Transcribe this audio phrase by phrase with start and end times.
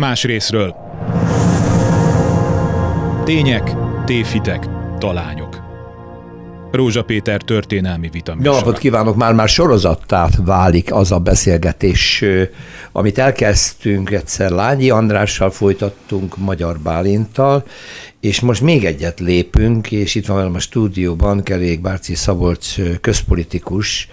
[0.00, 0.74] más részről.
[3.24, 4.66] Tények, tévhitek,
[4.98, 5.60] talányok.
[6.70, 12.24] Rózsa Péter történelmi vita Jó napot kívánok, már-már sorozattá válik az a beszélgetés,
[12.92, 17.64] amit elkezdtünk egyszer Lányi Andrással, folytattunk Magyar Bálintal,
[18.20, 24.08] és most még egyet lépünk, és itt van velem a stúdióban Kerék Bárci Szabolcs közpolitikus,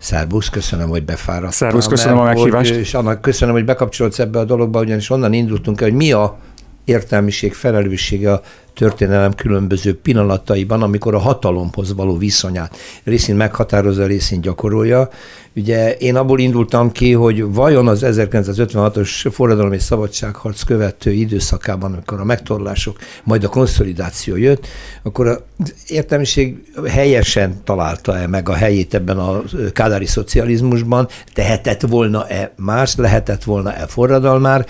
[0.00, 1.50] Szerbusz, köszönöm, hogy befáradtál.
[1.50, 2.70] Szerbusz, köszönöm a meghívást.
[2.70, 6.12] Hogy, és annak köszönöm, hogy bekapcsolódsz ebbe a dologba, ugyanis onnan indultunk el, hogy mi
[6.12, 6.38] a
[6.84, 8.42] értelmiség, felelőssége a
[8.74, 15.08] történelem különböző pillanataiban, amikor a hatalomhoz való viszonyát részint meghatározza, részint gyakorolja.
[15.56, 22.20] Ugye én abból indultam ki, hogy vajon az 1956-os forradalom és szabadságharc követő időszakában, amikor
[22.20, 24.66] a megtorlások, majd a konszolidáció jött,
[25.02, 32.96] akkor az értelmiség helyesen találta-e meg a helyét ebben a kádári szocializmusban, tehetett volna-e más,
[32.96, 34.66] lehetett volna-e forradalmár,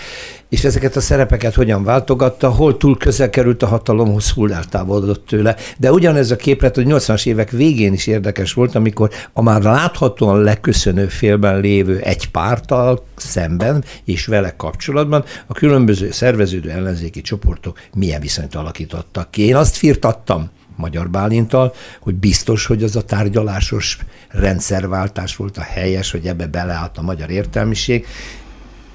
[0.48, 5.56] és ezeket a szerepeket hogyan váltogatta, hol túl közel került a hatalomhoz, hol eltávolodott tőle.
[5.78, 10.42] De ugyanez a képlet, hogy 80-as évek végén is érdekes volt, amikor a már láthatóan
[10.42, 18.20] leköszönő félben lévő egy pártal szemben és vele kapcsolatban a különböző szerveződő ellenzéki csoportok milyen
[18.20, 19.42] viszonyt alakítottak ki.
[19.42, 26.10] Én azt firtattam, Magyar Bálintal, hogy biztos, hogy az a tárgyalásos rendszerváltás volt a helyes,
[26.10, 28.06] hogy ebbe beleállt a magyar értelmiség,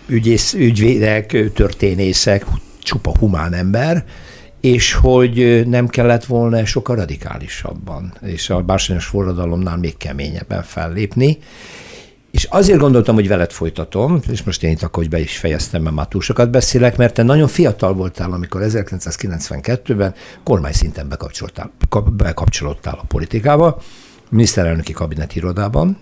[0.07, 2.45] ügyész, ügyvédek, történészek,
[2.85, 4.05] csupa humán ember,
[4.65, 11.37] és hogy nem kellett volna sokkal radikálisabban, és a bársonyos forradalomnál még keményebben fellépni.
[12.31, 15.81] És azért gondoltam, hogy veled folytatom, és most én itt akkor, hogy be is fejeztem,
[15.81, 21.71] mert már túl sokat beszélek, mert te nagyon fiatal voltál, amikor 1992-ben kormány szinten bekapcsolódtál,
[22.11, 23.81] bekapcsolódtál a politikába,
[24.29, 25.97] miniszterelnöki kabinet irodában,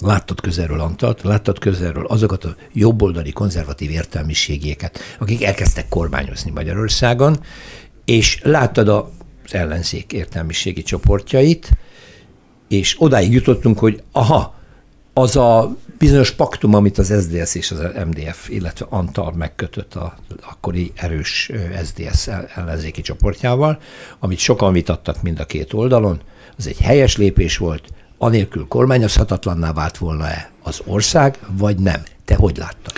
[0.00, 7.40] láttad közelről Antalt, láttad közelről azokat a jobboldali konzervatív értelmiségieket, akik elkezdtek kormányozni Magyarországon,
[8.04, 9.04] és láttad az
[9.54, 11.70] ellenzék értelmiségi csoportjait,
[12.68, 14.54] és odáig jutottunk, hogy aha,
[15.12, 20.14] az a bizonyos paktum, amit az SDS és az MDF, illetve Antal megkötött a
[20.50, 21.50] akkori erős
[21.84, 23.80] SDS ellenzéki csoportjával,
[24.18, 26.20] amit sokan vitattak mind a két oldalon,
[26.56, 27.88] az egy helyes lépés volt,
[28.22, 32.02] anélkül kormányozhatatlanná vált volna-e az ország, vagy nem?
[32.24, 32.92] Te hogy láttad?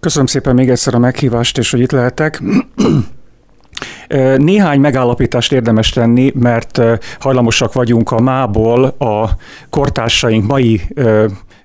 [0.00, 2.42] Köszönöm szépen még egyszer a meghívást, és hogy itt lehetek.
[4.36, 6.80] Néhány megállapítást érdemes tenni, mert
[7.18, 9.30] hajlamosak vagyunk a mából a
[9.70, 10.80] kortársaink mai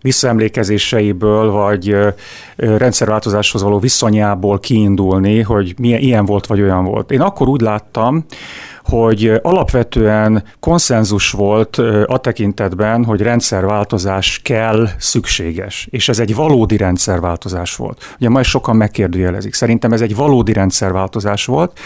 [0.02, 1.96] visszaemlékezéseiből, vagy
[2.56, 7.12] rendszerváltozáshoz való viszonyából kiindulni, hogy milyen ilyen volt, vagy olyan volt.
[7.12, 8.26] Én akkor úgy láttam,
[8.90, 15.88] hogy alapvetően konszenzus volt a tekintetben, hogy rendszerváltozás kell, szükséges.
[15.90, 18.16] És ez egy valódi rendszerváltozás volt.
[18.20, 19.54] Ugye ma is sokan megkérdőjelezik.
[19.54, 21.80] Szerintem ez egy valódi rendszerváltozás volt,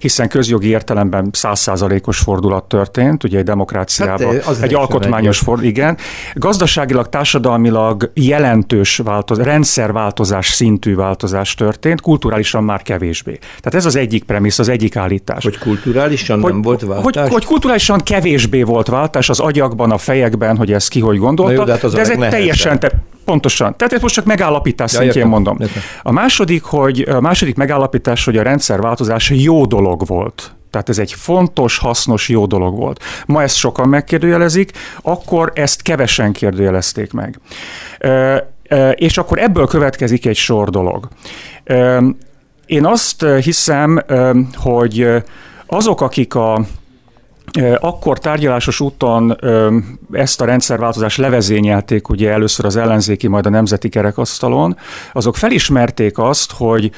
[0.00, 5.96] hiszen közjogi értelemben százszázalékos fordulat történt, ugye egy demokráciában, hát, egy alkotmányos fordulat, igen.
[6.34, 13.38] Gazdaságilag, társadalmilag jelentős változás, rendszerváltozás szintű változás történt, kulturálisan már kevésbé.
[13.60, 15.44] Tehát ez az egyik premisz, az egyik állítás.
[15.44, 17.04] Hogy kulturálisan hogy, nem volt váltás?
[17.04, 21.52] Hogy, hogy kulturálisan kevésbé volt váltás az agyakban, a fejekben, hogy ez ki hogy gondolta,
[21.52, 22.90] jó, de, hát az de ez egy teljesen, te,
[23.24, 23.76] Pontosan.
[23.76, 25.56] Tehát ezt most csak megállapítás ja, szintjén értem, mondom.
[25.60, 25.82] Értem.
[26.02, 30.54] A második, hogy a második megállapítás, hogy a rendszerváltozás jó dolog volt.
[30.70, 33.02] Tehát ez egy fontos, hasznos, jó dolog volt.
[33.26, 34.70] Ma ezt sokan megkérdőjelezik,
[35.02, 37.40] akkor ezt kevesen kérdőjelezték meg.
[38.94, 41.08] És akkor ebből következik egy sor dolog.
[42.66, 44.02] Én azt hiszem,
[44.54, 45.08] hogy
[45.70, 46.64] azok, akik a
[47.80, 49.38] akkor tárgyalásos úton
[50.12, 54.76] ezt a rendszerváltozást levezényelték ugye először az ellenzéki, majd a nemzeti kerekasztalon,
[55.12, 56.90] azok felismerték azt, hogy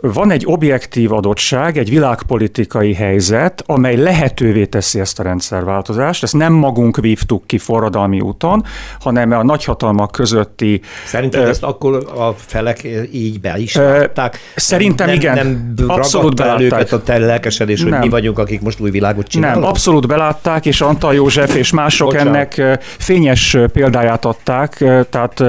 [0.00, 6.22] van egy objektív adottság, egy világpolitikai helyzet, amely lehetővé teszi ezt a rendszerváltozást.
[6.22, 8.64] Ezt nem magunk vívtuk ki forradalmi úton,
[9.00, 10.80] hanem a nagyhatalmak közötti...
[11.06, 14.38] Szerintem uh, ezt akkor a felek így be is látták?
[14.56, 15.34] Szerintem nem, igen.
[15.34, 16.92] Nem abszolút belátták.
[16.92, 18.00] őket a lelkesedés, hogy nem.
[18.00, 19.60] mi vagyunk, akik most új világot csinálunk?
[19.60, 22.34] Nem, abszolút belátták, és Antal József és mások Bocsánat.
[22.58, 24.84] ennek fényes példáját adták.
[25.10, 25.42] Tehát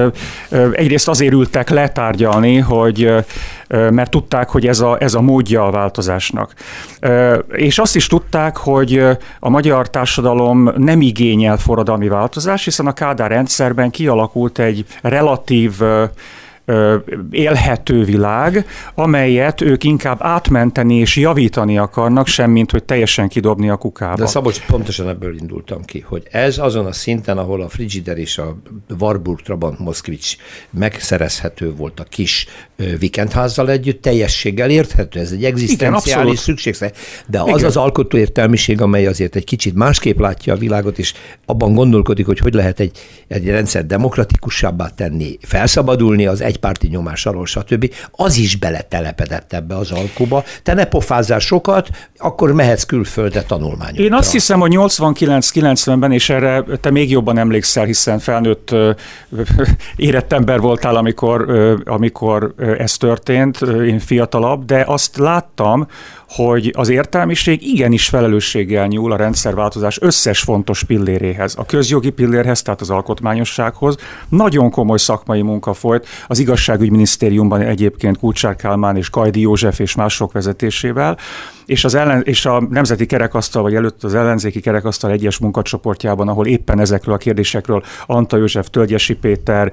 [0.72, 3.12] egyrészt azért ültek letárgyalni, hogy
[3.72, 6.54] mert tudták, hogy ez a, ez a módja a változásnak.
[7.50, 9.04] És azt is tudták, hogy
[9.38, 15.72] a magyar társadalom nem igényel forradalmi változást, hiszen a Kádár rendszerben kialakult egy relatív
[17.30, 24.16] élhető világ, amelyet ők inkább átmenteni és javítani akarnak, semmint hogy teljesen kidobni a kukába.
[24.16, 28.38] De Szabolcs, pontosan ebből indultam ki, hogy ez azon a szinten, ahol a Frigider és
[28.38, 28.56] a
[28.98, 30.36] Warburg Trabant Moszkvics
[30.70, 32.46] megszerezhető volt a kis
[32.98, 36.74] vikendházzal együtt, teljességgel érthető, ez egy egzisztenciális szükség.
[37.26, 37.64] De az Igen.
[37.64, 41.12] az alkotó értelmiség, amely azért egy kicsit másképp látja a világot, és
[41.46, 42.98] abban gondolkodik, hogy hogy lehet egy,
[43.28, 47.94] egy rendszer demokratikusabbá tenni, felszabadulni az egypárti nyomás alól, stb.
[48.10, 50.44] Az is beletelepedett ebbe az alkuba.
[50.62, 54.02] Te ne pofázzál sokat, akkor mehetsz külföldre tanulmányokra.
[54.02, 58.74] Én azt hiszem, hogy 89-90-ben, és erre te még jobban emlékszel, hiszen felnőtt
[59.96, 61.50] érett ember voltál, amikor,
[61.84, 65.86] amikor ez történt, én fiatalabb, de azt láttam,
[66.34, 71.54] hogy az értelmiség igenis felelősséggel nyúl a rendszerváltozás összes fontos pilléréhez.
[71.56, 73.96] A közjogi pillérhez, tehát az alkotmányossághoz.
[74.28, 80.32] Nagyon komoly szakmai munka folyt az igazságügyminisztériumban egyébként Kulcsár Kálmán és Kajdi József és mások
[80.32, 81.18] vezetésével
[81.72, 86.46] és, az ellen, és a Nemzeti Kerekasztal, vagy előtt az ellenzéki kerekasztal egyes munkacsoportjában, ahol
[86.46, 89.72] éppen ezekről a kérdésekről Anta József, Tölgyesi Péter,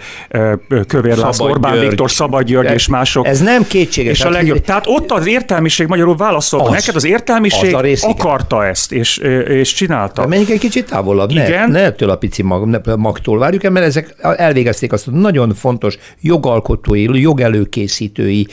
[0.88, 1.88] Kövér László, Orbán György.
[1.88, 3.28] Viktor, Szabad György ez, és mások.
[3.28, 4.20] Ez nem kétséges.
[4.20, 4.62] És a legjobb.
[4.62, 6.60] Tehát ott az értelmiség magyarul válaszol.
[6.60, 9.18] Az, neked az értelmiség az a rész, akarta ezt, és,
[9.48, 10.22] és csinálta.
[10.22, 11.30] De menjünk egy kicsit távolabb.
[11.30, 11.72] Igen.
[11.72, 15.12] Ne, ne ettől a pici mag, ne, magtól várjuk el, mert ezek elvégezték azt a
[15.12, 18.48] nagyon fontos jogalkotói, jogelőkészítői,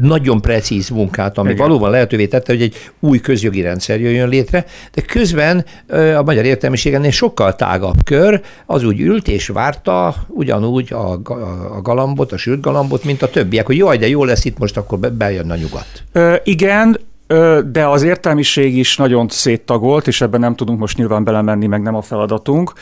[0.00, 1.66] nagyon precíz munkát, ami Igen.
[1.66, 5.64] valóban lehetővé tette, hogy egy új közjogi rendszer jöjjön létre, de közben
[6.16, 11.12] a magyar értelmiségennél sokkal tágabb kör az úgy ült és várta ugyanúgy a,
[11.76, 14.76] a galambot, a sült galambot, mint a többiek, hogy jaj, de jó lesz itt most,
[14.76, 16.02] akkor bejön a nyugat.
[16.12, 16.98] Ö, igen,
[17.72, 21.94] de az értelmiség is nagyon széttagolt, és ebben nem tudunk most nyilván belemenni, meg nem
[21.94, 22.72] a feladatunk.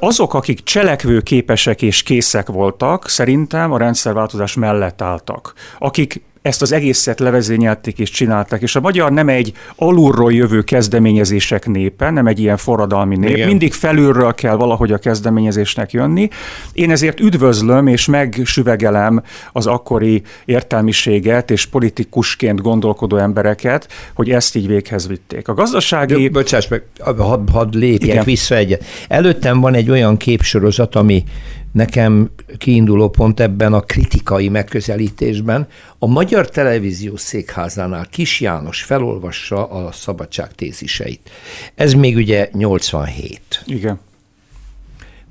[0.00, 5.52] Azok, akik cselekvő képesek és készek voltak, szerintem a rendszerváltozás mellett álltak.
[5.78, 11.66] Akik ezt az egészet levezényelték és csinálták, és a magyar nem egy alulról jövő kezdeményezések
[11.66, 13.48] népe, nem egy ilyen forradalmi nép, Igen.
[13.48, 16.28] mindig felülről kell valahogy a kezdeményezésnek jönni.
[16.72, 19.22] Én ezért üdvözlöm és megsüvegelem
[19.52, 25.48] az akkori értelmiséget és politikusként gondolkodó embereket, hogy ezt így véghez vitték.
[25.48, 26.22] A gazdasági...
[26.22, 26.82] Jó, bocsáss meg,
[27.18, 28.24] hadd had lépjek Igen.
[28.24, 28.84] vissza egyet.
[29.08, 31.24] Előttem van egy olyan képsorozat, ami
[31.72, 35.68] nekem kiinduló pont ebben a kritikai megközelítésben.
[35.98, 41.30] A Magyar Televízió székházánál Kis János felolvassa a szabadság téziseit.
[41.74, 43.62] Ez még ugye 87.
[43.66, 43.98] Igen.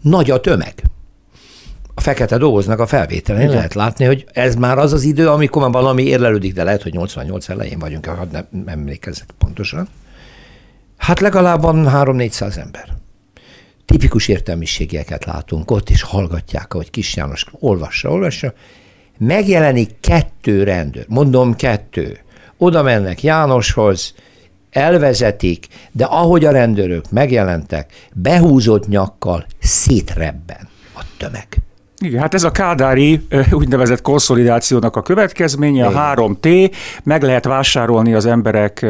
[0.02, 0.84] Nagy a tömeg.
[1.94, 3.54] A fekete doboznak a felvételen Igen.
[3.54, 6.94] lehet látni, hogy ez már az az idő, amikor már valami érlelődik, de lehet, hogy
[6.94, 9.88] 88 elején vagyunk, ha nem emlékezek pontosan.
[10.98, 12.99] Hát legalább van 3-400 ember
[13.90, 18.54] tipikus értelmiségieket látunk ott, és hallgatják, ahogy Kis János olvassa, olvassa,
[19.18, 22.20] megjelenik kettő rendőr, mondom kettő,
[22.58, 24.14] oda mennek Jánoshoz,
[24.70, 31.48] elvezetik, de ahogy a rendőrök megjelentek, behúzott nyakkal szétrebben a tömeg.
[32.02, 35.96] Igen, hát ez a kádári úgynevezett konszolidációnak a következménye, Igen.
[35.96, 36.72] a 3T,
[37.04, 38.86] meg lehet vásárolni az emberek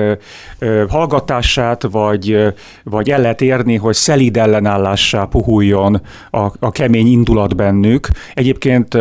[0.89, 2.53] hallgatását, vagy,
[2.83, 6.01] vagy el lehet érni, hogy szelíd ellenállássá puhuljon
[6.31, 8.07] a, a kemény indulat bennük.
[8.33, 8.97] Egyébként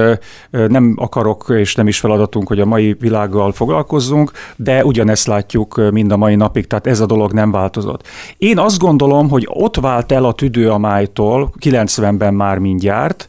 [0.50, 6.12] nem akarok, és nem is feladatunk, hogy a mai világgal foglalkozzunk, de ugyanezt látjuk mind
[6.12, 8.06] a mai napig, tehát ez a dolog nem változott.
[8.38, 13.28] Én azt gondolom, hogy ott vált el a tüdő a májtól, 90-ben már mindjárt,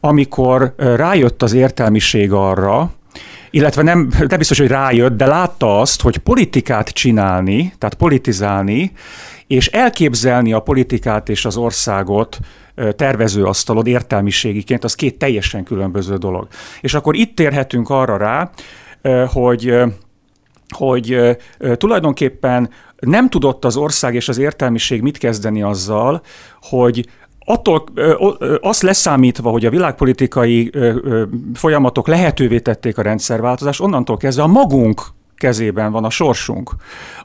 [0.00, 2.92] amikor rájött az értelmiség arra,
[3.50, 8.92] illetve nem, nem biztos, hogy rájött, de látta azt, hogy politikát csinálni, tehát politizálni,
[9.46, 12.38] és elképzelni a politikát és az országot
[12.96, 16.48] tervezőasztalod értelmiségiként, az két teljesen különböző dolog.
[16.80, 18.50] És akkor itt térhetünk arra rá,
[19.26, 19.80] hogy
[20.68, 21.36] hogy
[21.76, 26.22] tulajdonképpen nem tudott az ország és az értelmiség mit kezdeni azzal,
[26.60, 27.06] hogy
[27.48, 27.84] attól
[28.60, 30.70] azt leszámítva, hogy a világpolitikai
[31.54, 35.02] folyamatok lehetővé tették a rendszerváltozást, onnantól kezdve a magunk
[35.38, 36.74] kezében van a sorsunk.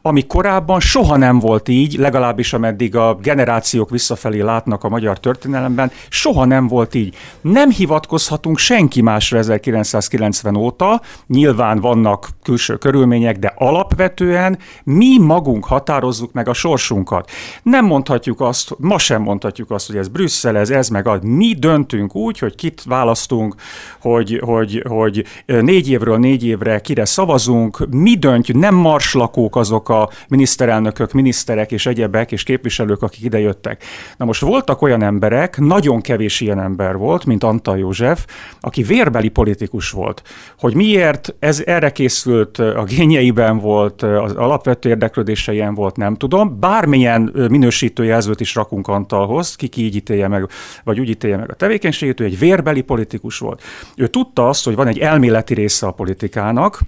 [0.01, 5.91] Ami korábban soha nem volt így, legalábbis ameddig a generációk visszafelé látnak a magyar történelemben,
[6.09, 7.15] soha nem volt így.
[7.41, 16.31] Nem hivatkozhatunk senki másra 1990 óta, nyilván vannak külső körülmények, de alapvetően mi magunk határozzuk
[16.31, 17.31] meg a sorsunkat.
[17.63, 21.19] Nem mondhatjuk azt, ma sem mondhatjuk azt, hogy ez Brüsszel, ez, ez meg az.
[21.21, 23.55] Mi döntünk úgy, hogy kit választunk,
[24.01, 30.09] hogy, hogy, hogy négy évről négy évre kire szavazunk, mi döntjük, nem marslakók azok a
[30.27, 33.83] miniszterelnökök, miniszterek és egyebek és képviselők, akik idejöttek.
[34.17, 38.25] Na most voltak olyan emberek, nagyon kevés ilyen ember volt, mint Antal József,
[38.59, 40.21] aki vérbeli politikus volt.
[40.59, 46.59] Hogy miért ez erre készült, a gényeiben volt, az alapvető érdeklődéseien volt, nem tudom.
[46.59, 50.47] Bármilyen minősítőjelzőt is rakunk Antalhoz, ki így ítélje meg,
[50.83, 53.61] vagy úgy ítélje meg a tevékenységét, ő egy vérbeli politikus volt.
[53.95, 56.79] Ő tudta azt, hogy van egy elméleti része a politikának,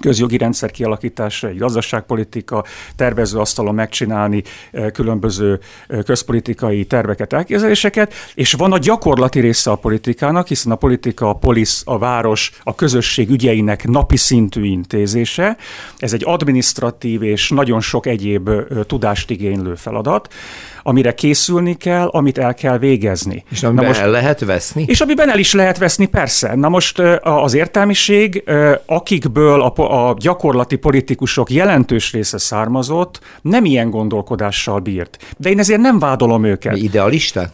[0.00, 2.64] közjogi rendszer kialakítása, egy gazdaságpolitika,
[2.96, 10.46] tervezőasztalon megcsinálni eh, különböző eh, közpolitikai terveket, elképzeléseket, és van a gyakorlati része a politikának,
[10.46, 15.56] hiszen a politika, a polisz, a város, a közösség ügyeinek napi szintű intézése.
[15.96, 18.50] Ez egy administratív és nagyon sok egyéb
[18.86, 20.34] tudást igénylő feladat
[20.82, 23.44] amire készülni kell, amit el kell végezni.
[23.50, 24.84] És amiben most, el lehet veszni?
[24.86, 26.54] És amiben el is lehet veszni, persze.
[26.54, 28.44] Na most az értelmiség,
[28.86, 35.34] akikből a, a gyakorlati politikusok jelentős része származott, nem ilyen gondolkodással bírt.
[35.36, 36.76] De én ezért nem vádolom őket.
[36.76, 37.48] Idealisták?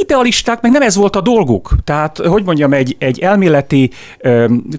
[0.00, 1.70] Idealisták, meg nem ez volt a dolguk.
[1.84, 3.90] Tehát, hogy mondjam, egy, egy elméleti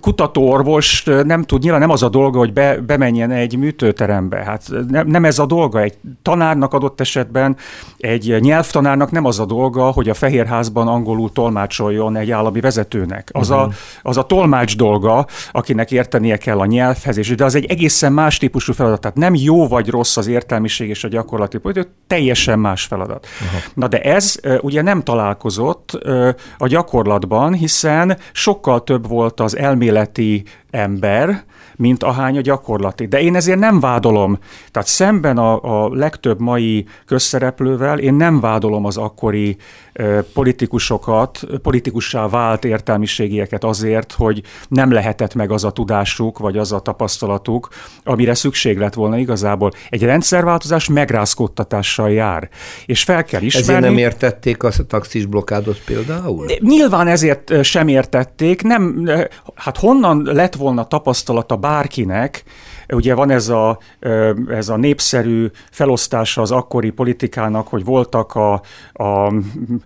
[0.02, 4.38] kutatóorvos nem tud, nyilván nem az a dolga, hogy be, bemenjen egy műtőterembe.
[4.38, 5.82] Hát nem, nem ez a dolga.
[5.82, 7.58] Egy tanárnak adott esetben
[7.98, 13.30] egy nyelvtanárnak nem az a dolga, hogy a Fehérházban angolul tolmácsoljon egy állami vezetőnek.
[13.32, 13.66] Az, uh-huh.
[13.66, 13.70] a,
[14.02, 18.38] az a tolmács dolga, akinek értenie kell a nyelvhez, és de az egy egészen más
[18.38, 19.02] típusú feladat.
[19.02, 23.28] Tehát nem jó vagy rossz az értelmiség és a gyakorlati politika, teljesen más feladat.
[23.46, 23.60] Uh-huh.
[23.74, 25.92] Na de ez ugye nem találkozott
[26.58, 31.44] a gyakorlatban, hiszen sokkal több volt az elméleti ember,
[31.80, 33.06] mint ahány a gyakorlati.
[33.06, 34.40] De én ezért nem vádolom,
[34.72, 39.58] tehát szemben a, a legtöbb mai közszereplővel én nem vádolom az akkori
[40.34, 46.80] politikusokat, politikussá vált értelmiségieket azért, hogy nem lehetett meg az a tudásuk, vagy az a
[46.80, 47.68] tapasztalatuk,
[48.04, 49.72] amire szükség lett volna igazából.
[49.90, 52.50] Egy rendszerváltozás megrázkódtatással jár.
[52.86, 53.70] És fel kell ismerni...
[53.70, 56.46] Ezért nem értették a taxis blokkádot például?
[56.60, 58.64] Nyilván ezért sem értették.
[58.64, 59.10] Nem,
[59.56, 62.44] hát honnan lett volna tapasztalata bárkinek,
[62.94, 63.80] Ugye van ez a,
[64.50, 68.62] ez a népszerű felosztása az akkori politikának, hogy voltak a,
[68.94, 69.34] a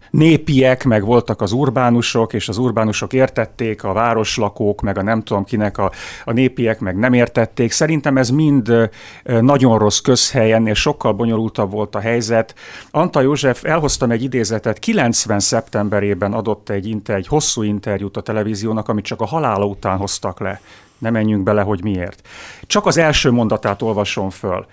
[0.10, 5.44] népiek, meg voltak az urbánusok, és az urbánusok értették, a városlakók, meg a nem tudom
[5.44, 5.92] kinek a,
[6.24, 7.72] a népiek meg nem értették.
[7.72, 8.90] Szerintem ez mind
[9.24, 12.56] nagyon rossz közhely, ennél sokkal bonyolultabb volt a helyzet.
[12.92, 18.90] Anta József, elhoztam egy idézetet, 90 szeptemberében adott egy, inter, egy hosszú interjút a televíziónak,
[18.90, 20.62] amit csak a halála után hoztak le
[21.04, 22.28] ne menjünk bele, hogy miért.
[22.62, 24.66] Csak az első mondatát olvasom föl.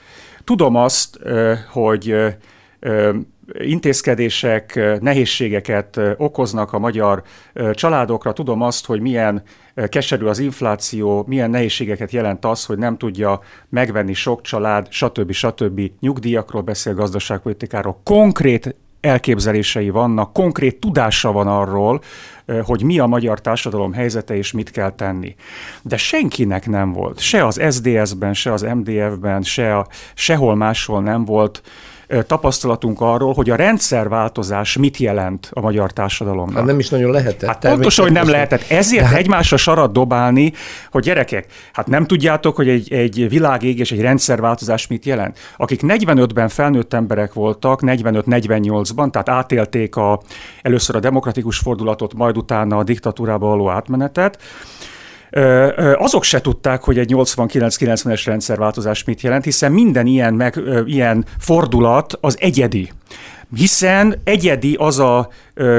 [0.44, 1.18] Tudom azt,
[1.70, 2.16] hogy
[3.58, 7.22] intézkedések nehézségeket okoznak a magyar
[7.72, 8.32] családokra.
[8.32, 9.42] Tudom azt, hogy milyen
[9.88, 15.32] keserű az infláció, milyen nehézségeket jelent az, hogy nem tudja megvenni sok család, stb.
[15.32, 15.80] stb.
[16.00, 18.00] Nyugdíjakról beszél, gazdaságpolitikáról.
[18.04, 22.00] Konkrét elképzelései vannak, konkrét tudása van arról,
[22.64, 25.34] hogy mi a magyar társadalom helyzete és mit kell tenni.
[25.82, 31.24] De senkinek nem volt, se az SDS-ben, se az MDF-ben, se a, sehol máshol nem
[31.24, 31.62] volt
[32.26, 36.56] tapasztalatunk arról, hogy a rendszerváltozás mit jelent a magyar társadalomnak.
[36.56, 37.48] Hát nem is nagyon lehetett.
[37.48, 38.64] Hát pontosan, hogy nem lehetett.
[38.68, 39.16] Ezért hát...
[39.18, 40.52] egymásra sarat dobálni,
[40.90, 45.38] hogy gyerekek, hát nem tudjátok, hogy egy, egy világégés, egy rendszerváltozás mit jelent.
[45.56, 50.20] Akik 45-ben felnőtt emberek voltak, 45-48-ban, tehát átélték a,
[50.62, 54.38] először a demokratikus fordulatot, majd utána a diktatúrába való átmenetet,
[55.96, 62.18] azok se tudták, hogy egy 89-90-es rendszerváltozás mit jelent, hiszen minden ilyen, meg, ilyen fordulat
[62.20, 62.90] az egyedi
[63.54, 65.28] hiszen egyedi az a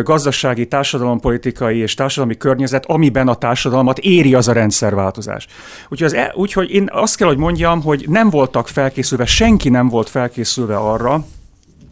[0.03, 5.47] gazdasági, társadalompolitikai és társadalmi környezet, amiben a társadalmat éri az a rendszerváltozás.
[5.89, 9.89] Úgyhogy, az, e, úgyhogy én azt kell, hogy mondjam, hogy nem voltak felkészülve, senki nem
[9.89, 11.25] volt felkészülve arra,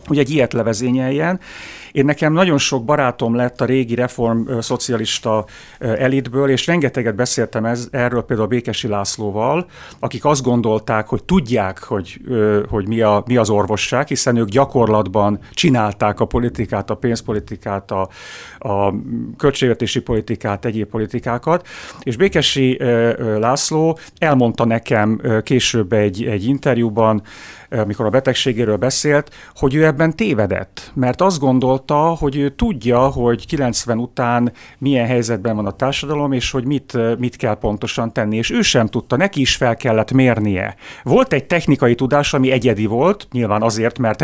[0.09, 1.39] hogy egy ilyet levezényeljen,
[1.91, 5.45] én nekem nagyon sok barátom lett a régi reform szocialista
[5.79, 9.65] elitből, és rengeteget beszéltem ez, erről például Békesi Lászlóval,
[9.99, 12.21] akik azt gondolták, hogy tudják, hogy,
[12.69, 18.09] hogy mi, a, mi az orvosság, hiszen ők gyakorlatban csinálták a politikát, a pénzpolitikát, a,
[18.57, 18.93] a
[19.37, 21.67] költségvetési politikát, egyéb politikákat,
[22.03, 22.77] és Békesi
[23.39, 27.21] László elmondta nekem később egy, egy interjúban,
[27.69, 32.99] amikor a betegségéről beszélt, hogy ő ebben tévedett, mert azt gondolt, mondta, hogy ő tudja,
[32.99, 38.37] hogy 90 után milyen helyzetben van a társadalom, és hogy mit, mit kell pontosan tenni,
[38.37, 40.75] és ő sem tudta, neki is fel kellett mérnie.
[41.03, 44.21] Volt egy technikai tudás, ami egyedi volt, nyilván azért, mert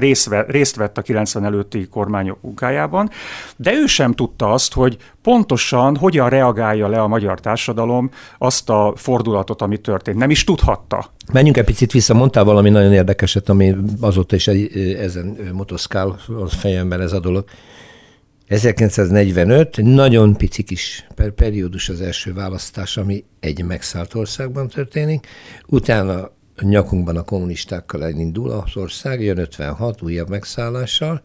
[0.47, 3.09] részt vett a 90 előtti kormányok munkájában,
[3.55, 8.93] de ő sem tudta azt, hogy pontosan hogyan reagálja le a magyar társadalom azt a
[8.95, 10.17] fordulatot, ami történt.
[10.17, 11.05] Nem is tudhatta.
[11.33, 17.01] Menjünk egy picit vissza, mondtál valami nagyon érdekeset, ami azóta is ezen motoszkál a fejemben
[17.01, 17.45] ez a dolog.
[18.47, 25.27] 1945, nagyon pici kis per periódus az első választás, ami egy megszállt országban történik.
[25.67, 31.21] Utána nyakunkban a kommunistákkal elindul az ország, jön 56 újabb megszállással,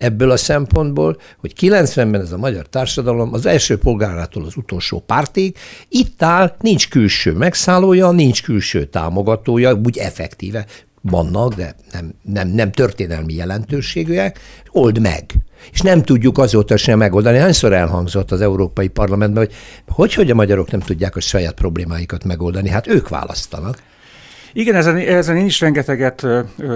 [0.03, 5.57] ebből a szempontból, hogy 90-ben ez a magyar társadalom az első polgárától az utolsó pártig
[5.89, 10.65] itt áll, nincs külső megszállója, nincs külső támogatója, úgy effektíve
[11.01, 14.39] vannak, de nem, nem, nem történelmi jelentőségűek,
[14.71, 15.25] old meg.
[15.71, 17.37] És nem tudjuk azóta sem megoldani.
[17.37, 19.53] Hányszor elhangzott az Európai Parlamentben, hogy
[19.87, 22.69] hogy, hogy a magyarok nem tudják a saját problémáikat megoldani?
[22.69, 23.81] Hát ők választanak.
[24.53, 26.27] Igen, ezen, ezen én is rengeteget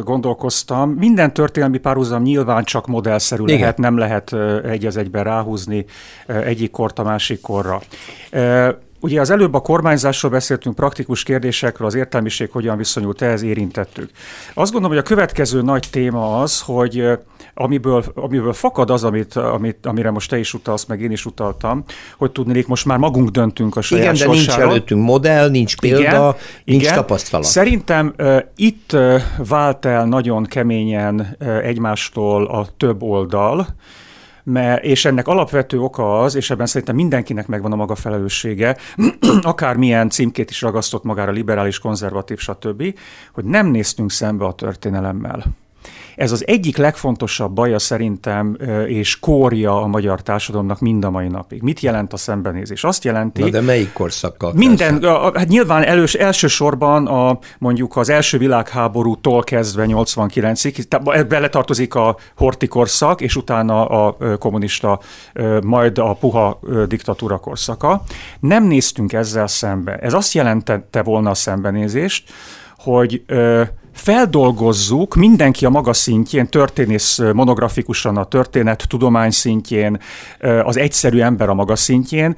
[0.04, 0.90] gondolkoztam.
[0.90, 3.60] Minden történelmi párhuzam nyilván csak modellszerű Igen.
[3.60, 4.34] lehet, nem lehet
[4.66, 5.86] egy az egyben ráhúzni
[6.28, 7.82] egyik kort a másik korra.
[9.00, 14.10] Ugye az előbb a kormányzásról beszéltünk, praktikus kérdésekről, az értelmiség hogyan viszonyult ehhez érintettük.
[14.54, 17.18] Azt gondolom, hogy a következő nagy téma az, hogy
[17.54, 21.84] amiből, amiből fakad az, amit, amit, amire most te is utalsz, meg én is utaltam,
[22.18, 24.64] hogy tudnék, most már magunk döntünk a saját Igen, de sorsáról.
[24.66, 26.96] nincs előttünk modell, nincs példa, igen, nincs igen.
[26.96, 27.46] tapasztalat.
[27.46, 33.68] Szerintem uh, itt uh, vált el nagyon keményen uh, egymástól a több oldal,
[34.50, 38.78] mert, és ennek alapvető oka az, és ebben szerintem mindenkinek megvan a maga felelőssége,
[39.42, 43.00] akármilyen címkét is ragasztott magára, liberális, konzervatív, stb.,
[43.34, 45.44] hogy nem néztünk szembe a történelemmel.
[46.18, 48.58] Ez az egyik legfontosabb baja szerintem,
[48.88, 51.62] és kórja a magyar társadalomnak mind a mai napig.
[51.62, 52.84] Mit jelent a szembenézés?
[52.84, 53.42] Azt jelenti...
[53.42, 54.54] Na de melyik korszakkal?
[54.56, 62.18] Minden, a, hát nyilván elős, elsősorban a, mondjuk az első világháborútól kezdve 89-ig, beletartozik a
[62.36, 65.00] horti korszak, és utána a kommunista,
[65.64, 68.04] majd a puha diktatúra korszaka.
[68.40, 69.96] Nem néztünk ezzel szembe.
[69.96, 72.30] Ez azt jelentette volna a szembenézést,
[72.78, 73.24] hogy
[73.98, 80.00] feldolgozzuk mindenki a maga szintjén, történész monografikusan a történet, tudomány szintjén,
[80.64, 82.36] az egyszerű ember a maga szintjén,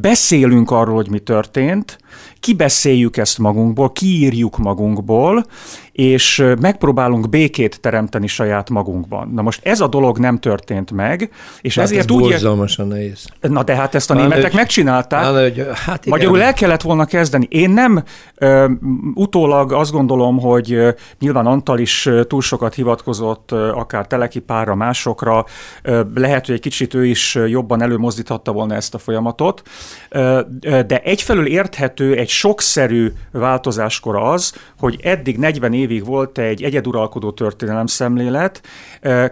[0.00, 1.98] beszélünk arról, hogy mi történt,
[2.40, 5.44] kibeszéljük ezt magunkból, kiírjuk magunkból,
[5.92, 9.30] és megpróbálunk békét teremteni saját magunkban.
[9.34, 12.20] Na most ez a dolog nem történt meg, és hát ezért ez úgy...
[12.20, 13.26] borzalmasan nehéz.
[13.40, 15.22] Na de hát ezt a németek hogy, megcsinálták.
[15.22, 16.18] Na, hogy, hát igen.
[16.18, 17.46] Magyarul el kellett volna kezdeni.
[17.50, 18.02] Én nem
[18.34, 18.70] ö,
[19.14, 24.74] utólag azt gondolom, hogy ö, nyilván Antal is ö, túl sokat hivatkozott, ö, akár telekipára,
[24.74, 25.44] másokra.
[25.82, 29.62] Ö, lehet, hogy egy kicsit ő is jobban előmozdíthatta volna ezt a folyamatot.
[30.08, 36.62] Ö, ö, de egyfelől érthető egy sokszerű változáskor az, hogy eddig 40 évig volt egy
[36.62, 38.62] egyeduralkodó történelem szemlélet,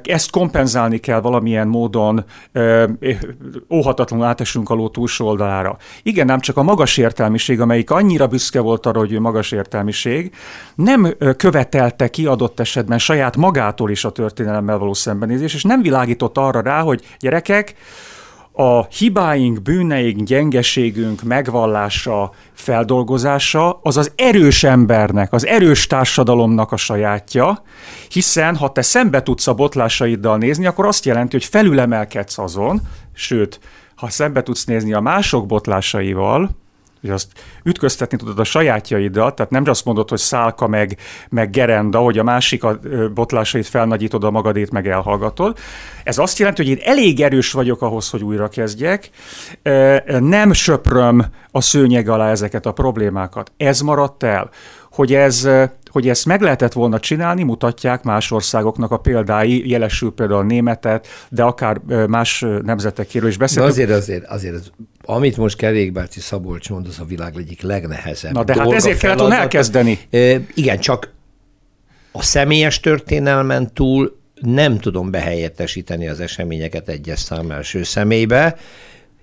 [0.03, 2.25] ezt kompenzálni kell valamilyen módon,
[3.71, 5.77] óhatatlanul átesünk a ló túlsó oldalára.
[6.03, 10.35] Igen, nem csak a magas értelmiség, amelyik annyira büszke volt arra, hogy ő magas értelmiség,
[10.75, 16.39] nem követelte ki adott esetben saját magától is a történelemmel való szembenézés, és nem világított
[16.39, 17.75] arra rá, hogy gyerekek,
[18.53, 27.63] a hibáink, bűneink, gyengeségünk megvallása, feldolgozása az az erős embernek, az erős társadalomnak a sajátja,
[28.09, 32.81] hiszen ha te szembe tudsz a botlásaiddal nézni, akkor azt jelenti, hogy felülemelkedsz azon,
[33.15, 33.61] sőt,
[33.95, 36.51] ha szembe tudsz nézni a mások botlásaival,
[37.01, 37.29] hogy azt
[37.65, 40.97] ütköztetni tudod a sajátjaidat, tehát nem azt mondod, hogy szálka meg,
[41.29, 42.81] meg gerenda, hogy a másik a
[43.15, 45.59] botlásait felnagyítod, a magadét meg elhallgatod.
[46.05, 49.11] Ez azt jelenti, hogy én elég erős vagyok ahhoz, hogy újra kezdjek,
[50.19, 53.53] nem söpröm a szőnyeg alá ezeket a problémákat.
[53.57, 54.51] Ez maradt el
[54.91, 55.49] hogy ez
[55.91, 61.07] hogy ezt meg lehetett volna csinálni, mutatják más országoknak a példái, jelesül például a németet,
[61.29, 63.71] de akár más nemzetekéről is beszélünk.
[63.71, 64.71] azért, azért, azért az,
[65.05, 69.19] amit most Kerékbácsi Szabolcs mond, az a világ egyik legnehezebb Na de hát ezért kellett
[69.19, 69.99] volna elkezdeni.
[70.11, 71.13] E, igen, csak
[72.13, 78.57] a személyes történelmen túl nem tudom behelyettesíteni az eseményeket egyes szám első személybe,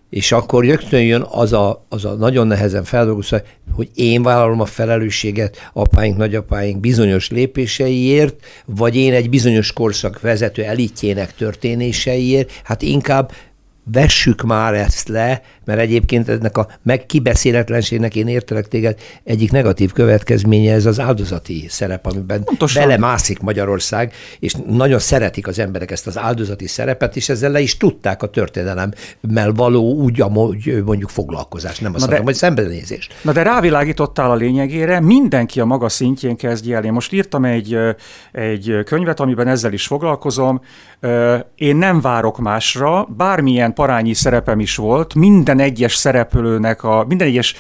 [0.10, 3.42] és akkor rögtön jön az a, az a nagyon nehezen feldolgozva,
[3.72, 10.64] hogy én vállalom a felelősséget apáink, nagyapáink bizonyos lépéseiért, vagy én egy bizonyos korszak vezető
[10.64, 13.32] elitjének történéseiért, hát inkább
[13.92, 20.74] vessük már ezt le, mert egyébként ennek a megkibeszéletlenségnek én értelek téged egyik negatív következménye
[20.74, 22.84] ez az áldozati szerep, amiben Pontosan.
[22.84, 27.78] belemászik Magyarország, és nagyon szeretik az emberek ezt az áldozati szerepet, és ezzel le is
[27.78, 33.10] tudták a történelemmel való úgy, amúgy mondjuk foglalkozás, nem azt mondom, hogy szembenézés.
[33.22, 36.84] Na de rávilágítottál a lényegére, mindenki a maga szintjén kezdje el.
[36.84, 37.78] Én most írtam egy,
[38.32, 40.62] egy könyvet, amiben ezzel is foglalkozom.
[41.56, 47.56] Én nem várok másra, bármilyen parányi szerepem is volt, minden egyes szereplőnek, a, minden egyes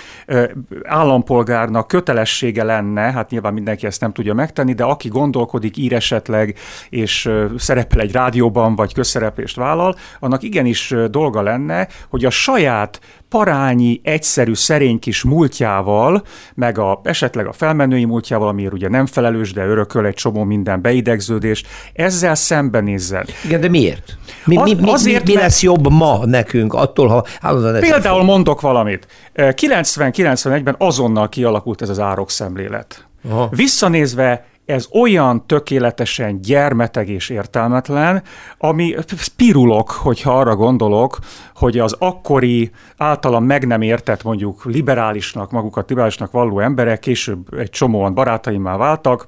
[0.83, 6.57] állampolgárnak kötelessége lenne, hát nyilván mindenki ezt nem tudja megtenni, de aki gondolkodik, ír esetleg,
[6.89, 13.99] és szerepel egy rádióban, vagy közszereplést vállal, annak igenis dolga lenne, hogy a saját parányi,
[14.03, 16.23] egyszerű, szerény kis múltjával,
[16.55, 20.81] meg a, esetleg a felmenői múltjával, amiért ugye nem felelős, de örököl egy csomó minden
[20.81, 23.25] beidegződést, ezzel szembenézzen.
[23.45, 24.17] Igen, de miért?
[24.45, 28.61] Mi, mi, mi, azért, mi, mi lesz jobb ma nekünk attól, ha állandóan Például mondok
[28.61, 29.07] valamit.
[29.35, 33.07] 90-91-ben azonnal kialakult ez az árok szemlélet.
[33.29, 33.47] Aha.
[33.51, 38.23] Visszanézve ez olyan tökéletesen gyermeteg és értelmetlen,
[38.57, 38.95] ami
[39.35, 41.17] pirulok, hogyha arra gondolok,
[41.55, 47.69] hogy az akkori általam meg nem értett mondjuk liberálisnak, magukat liberálisnak valló emberek később egy
[47.69, 49.27] csomóan barátaimmá váltak,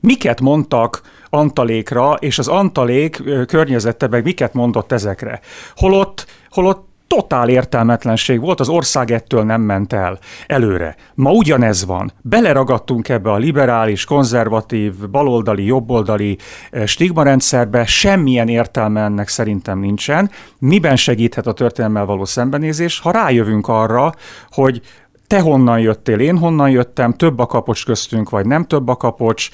[0.00, 5.40] miket mondtak Antalékra, és az Antalék környezete meg miket mondott ezekre.
[5.74, 10.96] Holott, holott totál értelmetlenség volt, az ország ettől nem ment el előre.
[11.14, 12.12] Ma ugyanez van.
[12.22, 16.38] Beleragadtunk ebbe a liberális, konzervatív, baloldali, jobboldali
[16.70, 20.30] eh, stigmarendszerbe, semmilyen értelme ennek szerintem nincsen.
[20.58, 24.14] Miben segíthet a történelmmel való szembenézés, ha rájövünk arra,
[24.50, 24.80] hogy
[25.26, 29.48] te honnan jöttél, én honnan jöttem, több a kapocs köztünk, vagy nem több a kapocs,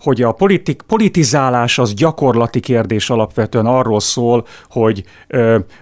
[0.00, 5.04] hogy a politik, politizálás az gyakorlati kérdés alapvetően arról szól, hogy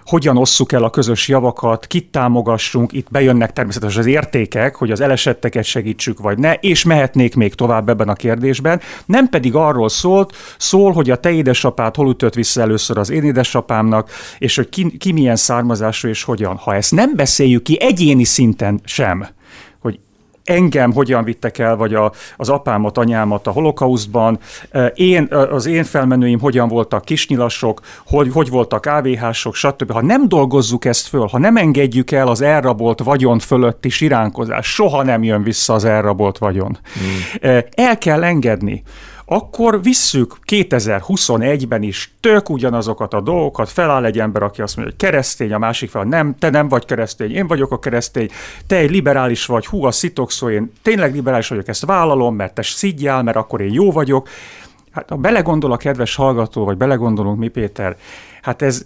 [0.05, 5.01] hogyan osszuk el a közös javakat, kit támogassunk, itt bejönnek természetesen az értékek, hogy az
[5.01, 10.35] elesetteket segítsük, vagy ne, és mehetnék még tovább ebben a kérdésben, nem pedig arról szólt,
[10.57, 14.97] szól, hogy a te édesapád hol ütött vissza először az én édesapámnak, és hogy ki,
[14.97, 16.55] ki milyen származású és hogyan.
[16.55, 19.27] Ha ezt nem beszéljük ki egyéni szinten sem,
[19.81, 19.99] hogy
[20.43, 24.39] engem hogyan vittek el, vagy a, az apámat, anyámat a holokausztban,
[24.93, 29.91] én, az én felmenőim hogyan voltak kisnyilasok, hogy, hogy voltak AVH-sok, stb.
[29.91, 35.03] Ha nem dolgozzuk ezt föl, ha nem engedjük el az elrabolt vagyon fölötti siránkozás, soha
[35.03, 36.77] nem jön vissza az elrabolt vagyon.
[36.93, 37.59] Hmm.
[37.71, 38.83] El kell engedni
[39.25, 45.09] akkor visszük 2021-ben is tök ugyanazokat a dolgokat, feláll egy ember, aki azt mondja, hogy
[45.09, 48.29] keresztény, a másik fel, nem, te nem vagy keresztény, én vagyok a keresztény,
[48.67, 52.61] te egy liberális vagy, hú, a szitokszó, én tényleg liberális vagyok, ezt vállalom, mert te
[52.61, 54.29] szidjál, mert akkor én jó vagyok.
[54.91, 57.97] Hát ha belegondol a kedves hallgató, vagy belegondolunk mi, Péter,
[58.41, 58.85] hát ez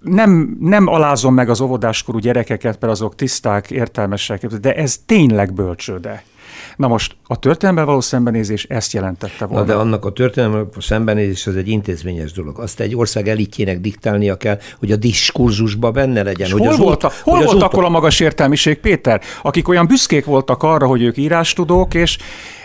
[0.00, 6.22] nem, nem alázom meg az óvodáskorú gyerekeket, mert azok tiszták, értelmesek, de ez tényleg bölcsőde.
[6.82, 9.64] Na most a történelemmel való szembenézés ezt jelentette volna.
[9.64, 12.58] Na de annak a történelemmel a szembenézés az egy intézményes dolog.
[12.58, 16.50] Azt egy ország elitjének diktálnia kell, hogy a diskurzusba benne legyen.
[16.50, 19.20] hogy hol az volt, út, hol volt akkor a magas értelmiség, Péter?
[19.42, 22.18] Akik olyan büszkék voltak arra, hogy ők írástudók, és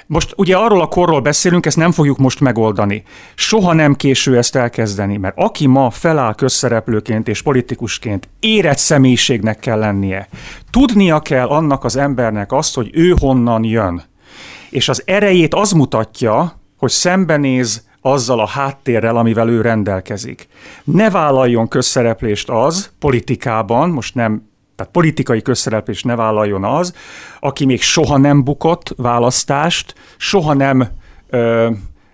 [0.08, 3.04] most ugye arról a korról beszélünk, ezt nem fogjuk most megoldani.
[3.36, 9.80] Soha nem késő ezt elkezdeni, mert aki ma feláll közszereplőként és politikusként, érett személyiségnek kell
[9.80, 10.28] lennie.
[10.72, 14.04] Tudnia kell annak az embernek azt, hogy ő honnan jön.
[14.70, 20.48] És az erejét az mutatja, hogy szembenéz azzal a háttérrel, amivel ő rendelkezik.
[20.84, 26.94] Ne vállaljon közszereplést az politikában, most nem tehát politikai közszereplés ne vállaljon az,
[27.40, 30.88] aki még soha nem bukott választást, soha nem
[31.30, 31.70] ö,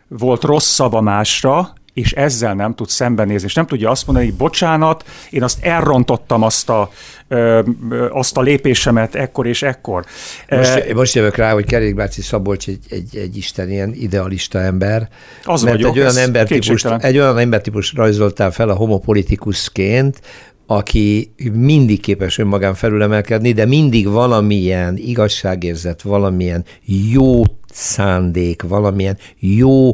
[0.07, 4.37] volt rossz szava másra, és ezzel nem tud szembenézni, és nem tudja azt mondani, hogy
[4.37, 6.89] bocsánat, én azt elrontottam azt a,
[7.27, 7.61] ö,
[8.09, 10.05] azt a lépésemet ekkor és ekkor.
[10.49, 15.09] Most, most jövök rá, hogy Kerékbácsi Szabolcs egy, egy, egy isten ilyen idealista ember.
[15.43, 20.21] Az mert vagyok, egy olyan, embertípus, egy olyan embertípus rajzoltál fel a homopolitikusként,
[20.65, 26.65] aki mindig képes önmagán felülemelkedni, de mindig valamilyen igazságérzet, valamilyen
[27.11, 29.93] jó szándék, valamilyen jó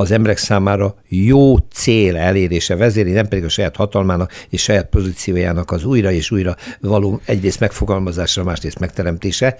[0.00, 5.70] az emberek számára jó cél elérése vezéri, nem pedig a saját hatalmának és saját pozíciójának
[5.70, 9.56] az újra és újra való egyrészt megfogalmazásra, másrészt megteremtése.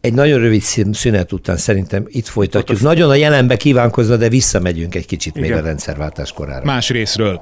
[0.00, 0.62] Egy nagyon rövid
[0.92, 2.80] szünet után szerintem itt folytatjuk.
[2.80, 5.48] Nagyon a jelenbe kívánkozna, de visszamegyünk egy kicsit Igen.
[5.48, 6.64] még a rendszerváltás korára.
[6.64, 7.40] Más részről.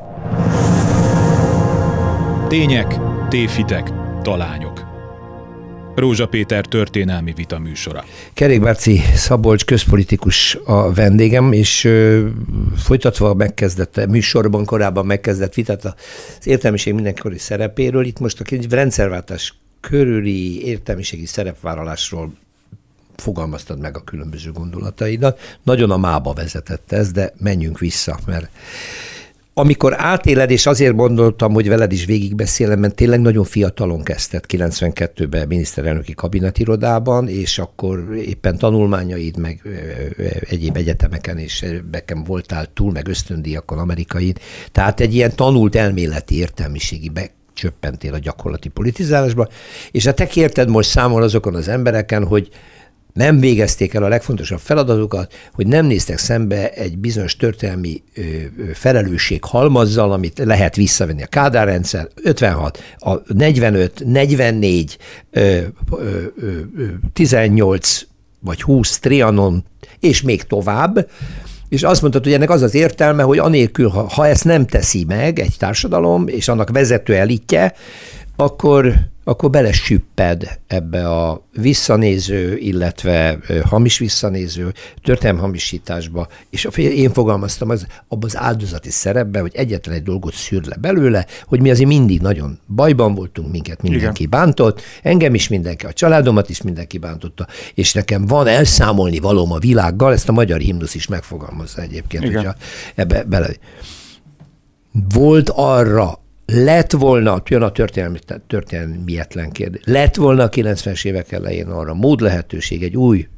[2.55, 3.91] Tények, téfitek,
[4.23, 4.85] talányok.
[5.95, 8.05] Rózsa Péter történelmi vita műsora.
[8.35, 12.27] Kerékbárci Szabolcs közpolitikus a vendégem, és ö,
[12.77, 15.95] folytatva a megkezdett műsorban korábban megkezdett vitát az
[16.47, 22.33] értelmiség mindenkori szerepéről, itt most a rendszerváltás körüli értelmiségi szerepvállalásról
[23.17, 25.59] fogalmaztad meg a különböző gondolataidat.
[25.63, 28.49] Nagyon a mába vezetett ez, de menjünk vissza, mert
[29.55, 35.47] amikor átéled, és azért gondoltam, hogy veled is végigbeszélem, mert tényleg nagyon fiatalon kezdett 92-ben
[35.47, 39.63] miniszterelnöki kabinetirodában, és akkor éppen tanulmányaid, meg
[40.49, 44.35] egyéb egyetemeken és bekem voltál túl, meg ösztöndíjakon amerikai.
[44.73, 49.49] Tehát egy ilyen tanult elméleti értelmiségi be csöppentél a gyakorlati politizálásba,
[49.91, 52.49] és a te kérted most számol azokon az embereken, hogy
[53.15, 58.23] nem végezték el a legfontosabb feladatokat, hogy nem néztek szembe egy bizonyos történelmi ö,
[58.73, 64.99] felelősség halmazzal, amit lehet visszavenni a Kádár rendszer, 56, a 45, 44,
[65.31, 65.59] ö,
[65.91, 66.59] ö, ö,
[67.13, 68.07] 18
[68.41, 69.65] vagy 20 Trianon,
[70.01, 71.09] és még tovább,
[71.69, 75.05] és azt mondtad, hogy ennek az az értelme, hogy anélkül, ha, ha ezt nem teszi
[75.05, 77.75] meg egy társadalom, és annak vezető elitje,
[78.37, 87.87] akkor akkor belesüpped ebbe a visszanéző, illetve hamis visszanéző, történelmi hamisításba, és én fogalmaztam az,
[88.09, 92.21] abban az áldozati szerepbe, hogy egyetlen egy dolgot szűr le belőle, hogy mi azért mindig
[92.21, 94.41] nagyon bajban voltunk, minket mindenki Igen.
[94.41, 99.59] bántott, engem is mindenki, a családomat is mindenki bántotta, és nekem van elszámolni valóm a
[99.59, 102.37] világgal, ezt a magyar himnusz is megfogalmazza egyébként, Igen.
[102.37, 102.55] hogyha
[102.95, 103.49] ebbe bele.
[105.15, 111.67] Volt arra lett volna, jön a történelmi, történelmietlen kérdés, lett volna a 90-es évek elején
[111.67, 113.29] arra mód lehetőség egy új,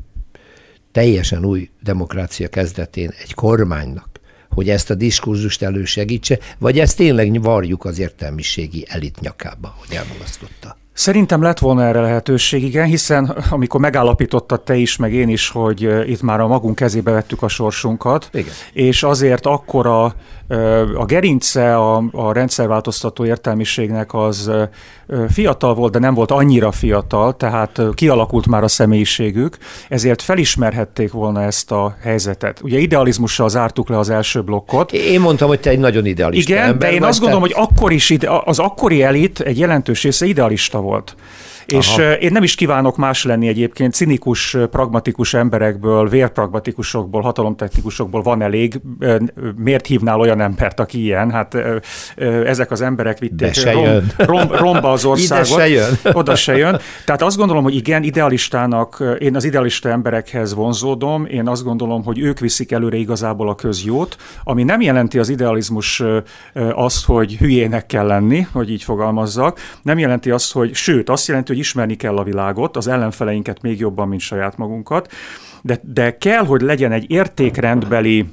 [0.92, 4.08] teljesen új demokrácia kezdetén egy kormánynak,
[4.50, 10.76] hogy ezt a diskurzust elősegítse, vagy ezt tényleg varjuk az értelmiségi elit nyakába, hogy elmulasztotta?
[10.92, 16.08] Szerintem lett volna erre lehetőség, igen, hiszen amikor megállapítottad te is, meg én is, hogy
[16.10, 18.52] itt már a magunk kezébe vettük a sorsunkat, igen.
[18.72, 20.14] és azért akkor
[20.94, 24.50] a, gerince a, a rendszerváltoztató értelmiségnek az
[25.28, 29.56] fiatal volt, de nem volt annyira fiatal, tehát kialakult már a személyiségük,
[29.88, 32.60] ezért felismerhették volna ezt a helyzetet.
[32.62, 34.92] Ugye idealizmussal zártuk le az első blokkot.
[34.92, 37.92] Én mondtam, hogy te egy nagyon idealista Igen, ember de én azt gondolom, hogy akkor
[37.92, 41.16] is ide, az akkori elit egy jelentős része idealista volt.
[41.66, 42.12] És Aha.
[42.12, 48.80] én nem is kívánok más lenni egyébként, cinikus, pragmatikus emberekből, vérpragmatikusokból, hatalomtechnikusokból van elég.
[49.56, 51.30] Miért hívnál olyan embert, aki ilyen?
[51.30, 51.56] Hát
[52.44, 55.46] ezek az emberek vitték rom, rom, romba az országot.
[55.46, 55.98] Ide se jön.
[56.20, 56.78] Oda se jön.
[57.04, 62.18] Tehát azt gondolom, hogy igen, idealistának, én az idealista emberekhez vonzódom, én azt gondolom, hogy
[62.18, 66.02] ők viszik előre igazából a közjót, ami nem jelenti az idealizmus
[66.72, 71.55] azt, hogy hülyének kell lenni, hogy így fogalmazzak, nem jelenti azt, hogy, sőt, azt jelenti,
[71.56, 75.12] hogy ismerni kell a világot, az ellenfeleinket még jobban, mint saját magunkat,
[75.62, 78.26] de, de kell, hogy legyen egy értékrendbeli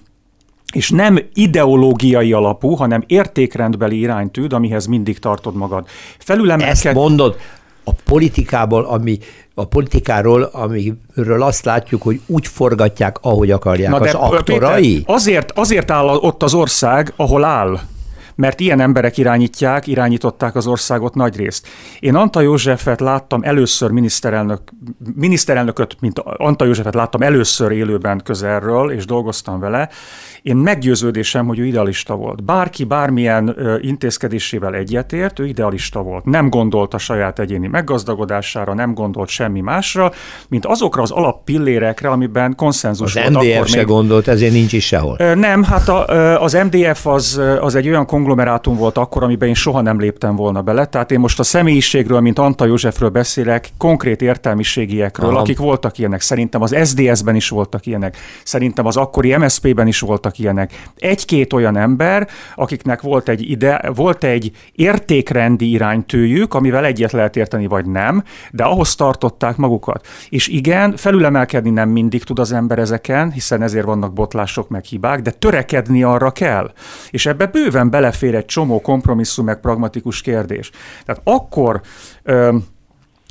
[0.74, 5.88] és nem ideológiai alapú, hanem értékrendbeli iránytűd, amihez mindig tartod magad.
[6.18, 6.72] Felülemelked...
[6.72, 7.38] Ezt mondod,
[7.84, 9.18] a politikából, ami,
[9.54, 14.96] a politikáról, amiről azt látjuk, hogy úgy forgatják, ahogy akarják Na az de, aktorai?
[14.96, 17.80] Péter, azért, azért áll ott az ország, ahol áll
[18.36, 21.68] mert ilyen emberek irányítják, irányították az országot nagy részt.
[22.00, 24.62] Én Anta Józsefet láttam először miniszterelnök,
[25.16, 29.90] miniszterelnököt, mint Anta Józsefet láttam először élőben közelről, és dolgoztam vele,
[30.42, 32.44] én meggyőződésem, hogy ő idealista volt.
[32.44, 36.26] Bárki bármilyen intézkedésével egyetért, ő idealista volt.
[36.26, 40.12] Nem gondolt a saját egyéni meggazdagodására, nem gondolt semmi másra,
[40.48, 43.36] mint azokra az alappillérekre, amiben konszenzus az volt.
[43.36, 43.86] Az MDF se még...
[43.86, 45.18] gondolt, ezért nincs is sehol.
[45.36, 49.82] Nem, hát a, az MDF az, az egy olyan konglomerátum volt akkor, amiben én soha
[49.82, 50.86] nem léptem volna bele.
[50.86, 55.40] Tehát én most a személyiségről, mint Anta Józsefről beszélek, konkrét értelmiségiekről, Aha.
[55.40, 56.22] akik voltak ilyenek.
[56.22, 58.18] Szerintem az SDS-ben is voltak ilyenek.
[58.44, 60.90] Szerintem az akkori MSZP-ben is voltak ilyenek.
[60.98, 67.68] Egy-két olyan ember, akiknek volt egy, ide, volt egy értékrendi iránytőjük, amivel egyet lehet érteni,
[67.68, 70.08] vagy nem, de ahhoz tartották magukat.
[70.30, 75.22] És igen, felülemelkedni nem mindig tud az ember ezeken, hiszen ezért vannak botlások meg hibák,
[75.22, 76.72] de törekedni arra kell.
[77.10, 80.72] És ebbe bőven bele, belefér egy csomó kompromisszum, meg pragmatikus kérdés.
[81.06, 81.82] Tehát akkor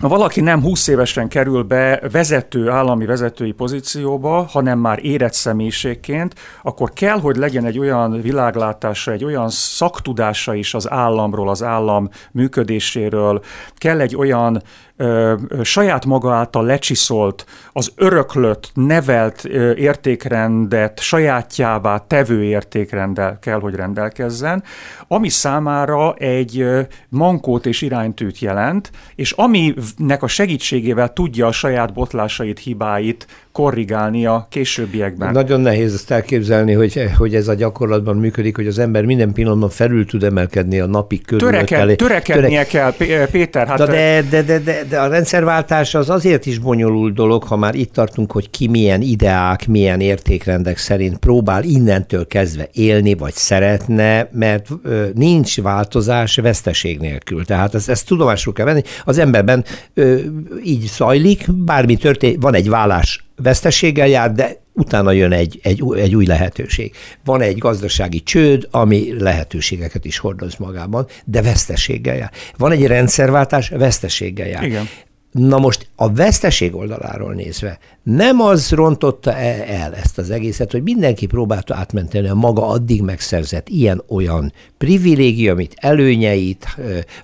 [0.02, 6.34] ha valaki nem 20 évesen kerül be vezető, állami vezetői pozícióba, hanem már érett személyiségként,
[6.62, 12.08] akkor kell, hogy legyen egy olyan világlátása, egy olyan szaktudása is az államról, az állam
[12.32, 13.42] működéséről,
[13.76, 14.62] kell egy olyan
[15.02, 23.74] ö, saját maga által lecsiszolt, az öröklött, nevelt ö, értékrendet sajátjává tevő értékrenddel kell, hogy
[23.74, 24.62] rendelkezzen,
[25.08, 31.92] ami számára egy ö, mankót és iránytűt jelent, és aminek a segítségével tudja a saját
[31.92, 35.32] botlásait, hibáit korrigálni a későbbiekben.
[35.32, 39.68] Nagyon nehéz ezt elképzelni, hogy, hogy ez a gyakorlatban működik, hogy az ember minden pillanatban
[39.68, 41.50] felül tud emelkedni a napi körül.
[41.50, 42.96] Töreke, törekednie Törek...
[42.96, 43.66] kell, Péter.
[43.66, 47.74] Hát de, de, de, de, de a rendszerváltás az azért is bonyolult dolog, ha már
[47.74, 54.28] itt tartunk, hogy ki milyen ideák, milyen értékrendek szerint próbál innentől kezdve élni, vagy szeretne,
[54.32, 54.68] mert
[55.14, 57.44] nincs változás veszteség nélkül.
[57.44, 58.82] Tehát ezt, ezt tudomásul kell venni.
[59.04, 60.18] Az emberben ö,
[60.64, 66.14] így zajlik, bármi történik, van egy vállás veszteséggel jár, de utána jön egy, egy, egy
[66.14, 66.94] új lehetőség.
[67.24, 72.30] Van egy gazdasági csőd, ami lehetőségeket is hordoz magában, de veszteséggel jár.
[72.56, 74.62] Van egy rendszerváltás, veszteséggel jár.
[74.64, 74.88] Igen.
[75.30, 80.82] Na most a veszteség oldaláról nézve nem az rontotta e el ezt az egészet, hogy
[80.82, 86.76] mindenki próbálta átmenteni a maga addig megszerzett ilyen-olyan privilégiumit, előnyeit,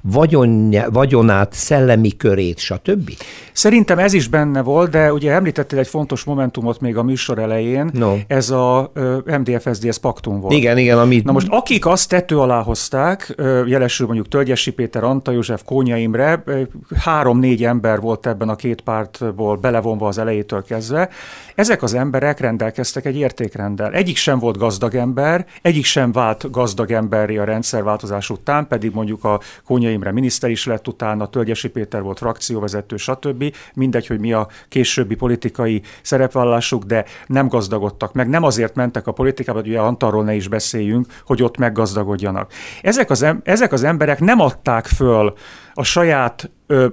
[0.03, 3.11] vagyonja, vagyonát, szellemi körét, stb.
[3.53, 7.91] Szerintem ez is benne volt, de ugye említettél egy fontos momentumot még a műsor elején,
[7.93, 8.15] no.
[8.27, 8.93] ez a
[9.25, 10.55] MDF-SZDSZ paktum volt.
[10.55, 10.99] Igen, igen.
[10.99, 11.25] Amit...
[11.25, 13.35] Na most akik azt tető alá hozták,
[13.67, 16.45] jelesül mondjuk Tölgyesi Péter, Anta József, Kónya Imre,
[16.97, 21.09] három-négy ember volt ebben a két pártból belevonva az elejétől kezdve,
[21.55, 23.93] ezek az emberek rendelkeztek egy értékrenddel.
[23.93, 29.25] Egyik sem volt gazdag ember, egyik sem vált gazdag emberi a rendszerváltozás után, pedig mondjuk
[29.25, 33.55] a Kónya Imre miniszter is lett utána, Tölgyesi Péter volt frakcióvezető, stb.
[33.75, 38.29] Mindegy, hogy mi a későbbi politikai szerepvállásuk, de nem gazdagodtak meg.
[38.29, 42.53] Nem azért mentek a politikába, hogy ugye Antalról ne is beszéljünk, hogy ott meggazdagodjanak.
[42.83, 45.35] Ezek az, em- ezek az emberek nem adták föl
[45.79, 46.87] a saját ö,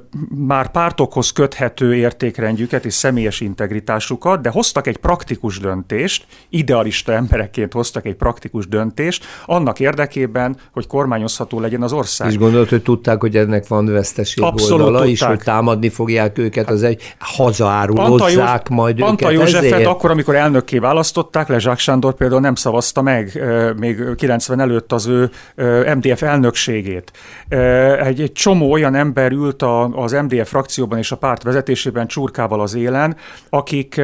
[0.48, 8.06] már pártokhoz köthető értékrendjüket és személyes integritásukat, de hoztak egy praktikus döntést, idealista emberekként hoztak
[8.06, 12.30] egy praktikus döntést, annak érdekében, hogy kormányozható legyen az ország.
[12.30, 15.12] És gondolod, hogy tudták, hogy ennek van veszteség Abszolút oldala tudták.
[15.14, 19.88] is, hogy támadni fogják őket, az egy hazaárulozzák majd Anta őket Józsefet ezért?
[19.88, 23.44] akkor, amikor elnökké választották, le Zsák Sándor például nem szavazta meg
[23.78, 25.30] még 90 előtt az ő
[25.96, 27.12] MDF elnökségét.
[28.00, 32.62] Egy, egy csomó olyan ember ült a, az MDF frakcióban és a párt vezetésében csurkával
[32.62, 33.16] az élen,
[33.50, 34.02] akik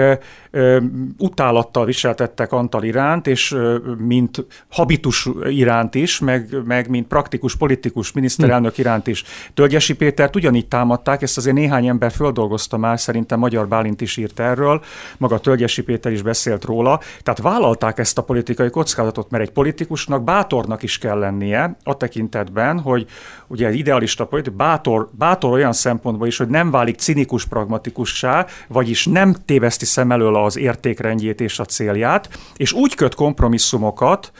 [1.17, 3.55] utálattal viseltettek Antal iránt, és
[3.97, 9.23] mint habitus iránt is, meg, meg mint praktikus politikus miniszterelnök iránt is.
[9.53, 14.39] Tölgyesi Pétert ugyanígy támadták, ezt azért néhány ember földolgozta már, szerintem Magyar Bálint is írt
[14.39, 14.81] erről,
[15.17, 20.23] maga Tölgyesi Péter is beszélt róla, tehát vállalták ezt a politikai kockázatot, mert egy politikusnak
[20.23, 23.05] bátornak is kell lennie a tekintetben, hogy
[23.47, 29.05] ugye egy idealista politikus, bátor, bátor olyan szempontból is, hogy nem válik cinikus pragmatikussá, vagyis
[29.05, 34.31] nem téveszti szem elől az értékrendjét és a célját, és úgy köt kompromisszumokat,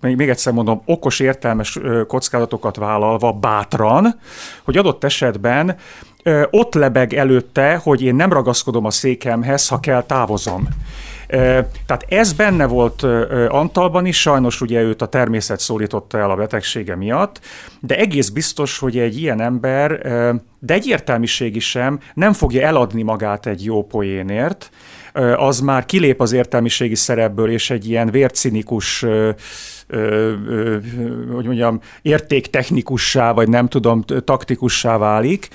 [0.00, 4.20] még egyszer mondom, okos, értelmes kockázatokat vállalva, bátran,
[4.64, 5.76] hogy adott esetben
[6.50, 10.68] ott lebeg előtte, hogy én nem ragaszkodom a székemhez, ha kell, távozom.
[11.86, 13.02] Tehát ez benne volt
[13.48, 17.40] Antalban is, sajnos ugye őt a természet szólította el a betegsége miatt,
[17.80, 20.00] de egész biztos, hogy egy ilyen ember,
[20.58, 24.70] de egy értelmiségi sem nem fogja eladni magát egy jó poénért,
[25.36, 29.04] az már kilép az értelmiségi szerepből, és egy ilyen vércinikus
[31.32, 35.48] hogy mondjam, értéktechnikussá, vagy nem tudom, taktikussá válik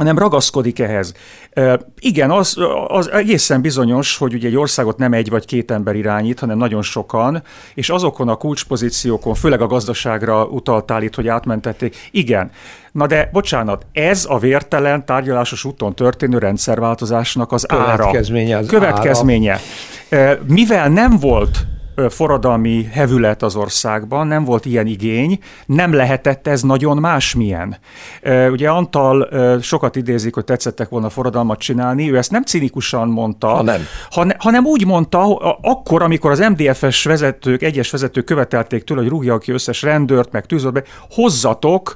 [0.00, 1.12] hanem ragaszkodik ehhez.
[1.98, 6.38] Igen, az, az egészen bizonyos, hogy ugye egy országot nem egy vagy két ember irányít,
[6.38, 7.42] hanem nagyon sokan,
[7.74, 11.96] és azokon a kulcspozíciókon, főleg a gazdaságra utaltál itt, hogy átmentették.
[12.10, 12.50] Igen.
[12.92, 18.64] Na de, bocsánat, ez a vértelen tárgyalásos úton történő rendszerváltozásnak az Következménye ára.
[18.64, 19.60] Az Következménye.
[20.10, 20.38] Ára.
[20.46, 21.66] Mivel nem volt
[22.08, 27.76] forradalmi hevület az országban, nem volt ilyen igény, nem lehetett ez nagyon másmilyen.
[28.50, 29.28] Ugye Antal
[29.62, 33.86] sokat idézik, hogy tetszettek volna forradalmat csinálni, ő ezt nem cinikusan mondta, ha nem.
[34.10, 39.38] Hanem, hanem úgy mondta, akkor, amikor az MDF-es vezetők, egyes vezetők követelték tőle, hogy rúgja
[39.38, 41.94] ki összes rendőrt, meg tűzött hozzatok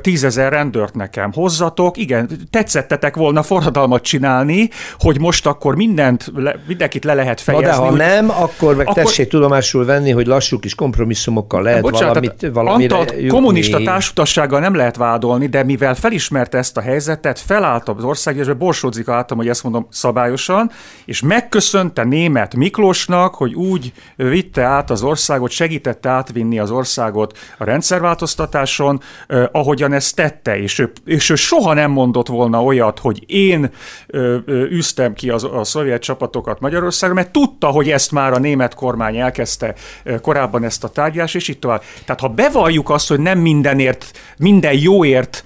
[0.00, 6.32] tízezer rendőrt nekem, hozzatok, igen, tetszettetek volna forradalmat csinálni, hogy most akkor mindent,
[6.66, 7.66] mindenkit le lehet fejezni.
[7.66, 11.82] Na de ha nem, akkor meg akkor, tessék tudomásul venni, hogy lassú kis kompromisszumokkal lehet
[11.82, 13.28] Bocsánat, valamit, valamire Antal jutni.
[13.28, 19.08] kommunista társutassággal nem lehet vádolni, de mivel felismerte ezt a helyzetet, felállt az országgyűlésbe, Borsódzik
[19.08, 20.70] álltam, hogy ezt mondom szabályosan,
[21.04, 27.64] és megköszönte német Miklósnak, hogy úgy vitte át az országot, segítette átvinni az országot a
[27.64, 33.24] rendszerváltoztatáson, eh, ahogyan ezt tette, és ő, és ő soha nem mondott volna olyat, hogy
[33.26, 33.70] én
[34.06, 34.36] ö,
[34.70, 39.15] üztem ki az, a szovjet csapatokat Magyarországra, mert tudta, hogy ezt már a német kormány
[39.18, 39.74] elkezdte
[40.20, 41.82] korábban ezt a tárgyást, és itt tovább.
[42.04, 45.44] Tehát ha bevalljuk azt, hogy nem mindenért, minden jóért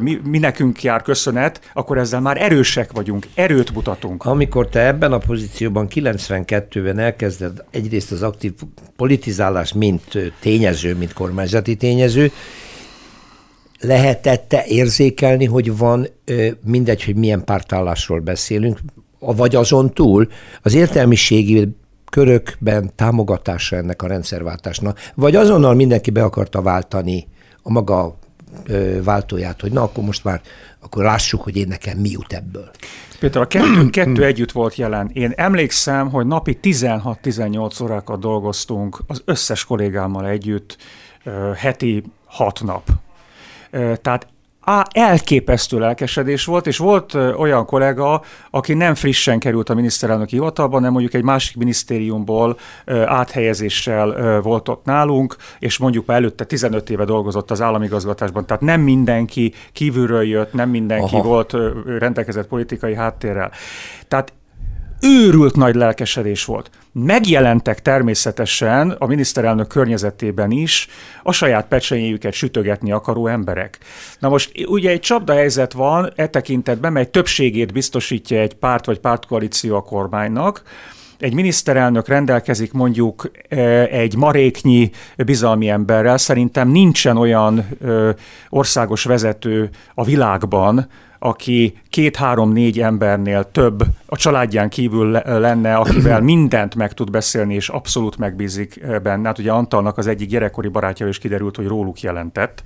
[0.00, 4.24] mi, mi nekünk jár köszönet, akkor ezzel már erősek vagyunk, erőt mutatunk.
[4.24, 8.52] Amikor te ebben a pozícióban 92-ben elkezded egyrészt az aktív
[8.96, 12.32] politizálás, mint tényező, mint kormányzati tényező,
[13.80, 16.06] lehetette érzékelni, hogy van,
[16.64, 18.78] mindegy, hogy milyen pártállásról beszélünk,
[19.18, 20.28] vagy azon túl
[20.62, 21.68] az értelmiségi
[22.10, 27.28] körökben támogatása ennek a rendszerváltásnak, vagy azonnal mindenki be akarta váltani
[27.62, 28.16] a maga
[29.04, 30.40] váltóját, hogy na akkor most már
[30.80, 32.70] akkor lássuk, hogy én nekem mi jut ebből.
[33.20, 35.10] Péter, a kettő, kettő együtt volt jelen.
[35.12, 40.76] Én emlékszem, hogy napi 16-18 órákat dolgoztunk az összes kollégámmal együtt,
[41.56, 42.88] heti hat nap.
[44.02, 44.26] Tehát
[44.68, 50.74] á, elképesztő lelkesedés volt, és volt olyan kollega, aki nem frissen került a miniszterelnöki hivatalba,
[50.74, 52.58] hanem mondjuk egy másik minisztériumból
[53.04, 58.80] áthelyezéssel volt ott nálunk, és mondjuk már előtte 15 éve dolgozott az államigazgatásban, tehát nem
[58.80, 61.28] mindenki kívülről jött, nem mindenki Aha.
[61.28, 61.56] volt
[61.98, 63.50] rendelkezett politikai háttérrel.
[64.08, 64.32] Tehát
[65.00, 66.70] őrült nagy lelkesedés volt.
[66.92, 70.88] Megjelentek természetesen a miniszterelnök környezetében is
[71.22, 73.78] a saját pecsenyéjüket sütögetni akaró emberek.
[74.18, 79.76] Na most ugye egy csapdahelyzet van e tekintetben, mely többségét biztosítja egy párt vagy pártkoalíció
[79.76, 80.62] a kormánynak,
[81.18, 87.68] egy miniszterelnök rendelkezik mondjuk e, egy maréknyi bizalmi emberrel, szerintem nincsen olyan
[88.48, 90.88] országos vezető a világban,
[91.18, 98.16] aki két-három-négy embernél több a családján kívül lenne, akivel mindent meg tud beszélni, és abszolút
[98.16, 99.26] megbízik benne.
[99.26, 102.62] Hát ugye Antalnak az egyik gyerekkori barátja is kiderült, hogy róluk jelentett,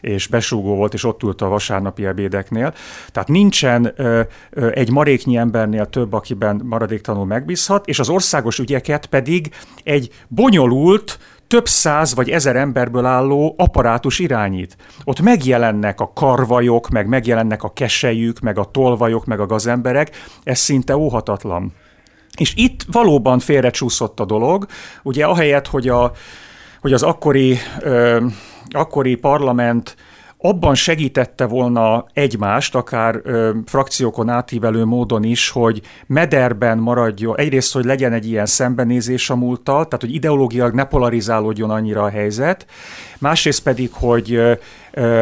[0.00, 2.74] és besúgó volt, és ott ült a vasárnapi ebédeknél.
[3.08, 9.06] Tehát nincsen ö, ö, egy maréknyi embernél több, akiben maradéktanul megbízhat, és az országos ügyeket
[9.06, 9.50] pedig
[9.82, 14.76] egy bonyolult, több száz vagy ezer emberből álló apparátus irányít.
[15.04, 20.10] Ott megjelennek a karvajok, meg megjelennek a keselyük, meg a tolvajok, meg a gazemberek,
[20.42, 21.72] ez szinte óhatatlan.
[22.36, 24.66] És itt valóban félrecsúszott a dolog,
[25.02, 26.12] ugye ahelyett, hogy, a,
[26.80, 28.26] hogy az akkori, ö,
[28.70, 29.96] akkori parlament
[30.46, 37.84] abban segítette volna egymást, akár ö, frakciókon átívelő módon is, hogy mederben maradjon, egyrészt, hogy
[37.84, 42.66] legyen egy ilyen szembenézés a múlttal, tehát hogy ideológiailag ne polarizálódjon annyira a helyzet,
[43.18, 44.58] másrészt pedig, hogy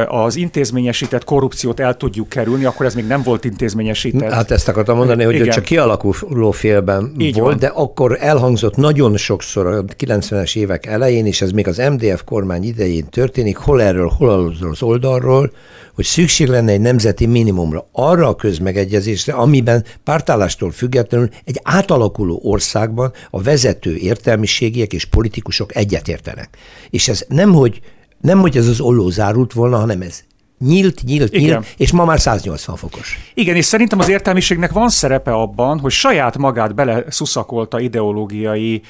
[0.06, 4.32] az intézményesített korrupciót el tudjuk kerülni, akkor ez még nem volt intézményesített.
[4.32, 5.50] Hát ezt akartam mondani, hogy Igen.
[5.50, 7.58] csak kialakuló félben Így volt, van.
[7.58, 12.64] de akkor elhangzott nagyon sokszor a 90-es évek elején, és ez még az MDF kormány
[12.64, 15.52] idején történik, hol erről, hol az oldalról,
[15.94, 23.12] hogy szükség lenne egy nemzeti minimumra, arra a közmegegyezésre, amiben pártállástól függetlenül egy átalakuló országban
[23.30, 26.56] a vezető értelmiségiek és politikusok egyetértenek.
[26.90, 27.80] És ez nem, hogy
[28.22, 30.22] nem, hogy ez az olló zárult volna, hanem ez
[30.58, 31.44] nyílt, nyílt, Igen.
[31.44, 33.18] nyílt, és ma már 180 fokos.
[33.34, 38.82] Igen, és szerintem az értelmiségnek van szerepe abban, hogy saját magát bele szuszakolta ideológiai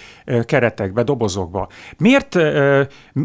[0.44, 1.68] keretekbe, dobozokba.
[1.98, 2.34] Miért,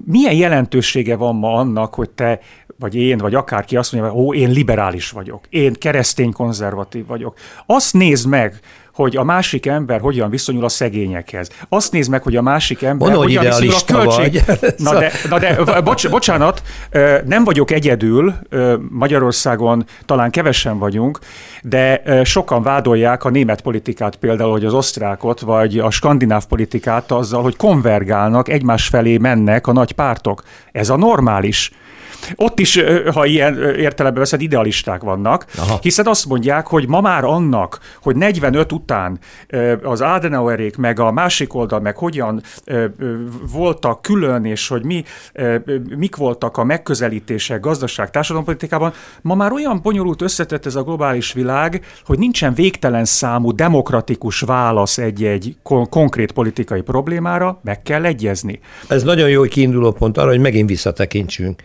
[0.06, 2.40] milyen jelentősége van ma annak, hogy te,
[2.80, 7.38] vagy én, vagy akárki azt mondja, hogy ó, én liberális vagyok, én keresztény konzervatív vagyok.
[7.66, 8.60] Azt nézd meg,
[8.98, 11.50] hogy a másik ember hogyan viszonyul a szegényekhez.
[11.70, 14.44] Azt nézd meg, hogy a másik ember Mondod, hogyan viszonyul a költség...
[14.46, 14.74] Vagy.
[14.78, 16.64] Na de, na de bocs, bocsánat,
[17.26, 18.34] nem vagyok egyedül,
[18.90, 21.20] Magyarországon talán kevesen vagyunk,
[21.62, 27.42] de sokan vádolják a német politikát például, hogy az osztrákot, vagy a skandináv politikát azzal,
[27.42, 30.44] hogy konvergálnak, egymás felé mennek a nagy pártok.
[30.72, 31.72] Ez a normális.
[32.36, 32.80] Ott is,
[33.14, 35.78] ha ilyen értelemben veszed, idealisták vannak, Aha.
[35.82, 39.20] hiszen azt mondják, hogy ma már annak, hogy 45 után
[39.84, 42.42] az Adenauerék, meg a másik oldal, meg hogyan
[43.52, 45.04] voltak külön, és hogy mi,
[45.96, 51.86] mik voltak a megközelítések gazdaság, társadalompolitikában, ma már olyan bonyolult összetett ez a globális világ,
[52.06, 58.60] hogy nincsen végtelen számú demokratikus válasz egy-egy kon- konkrét politikai problémára, meg kell egyezni.
[58.88, 61.64] Ez nagyon jó kiinduló pont arra, hogy megint visszatekintsünk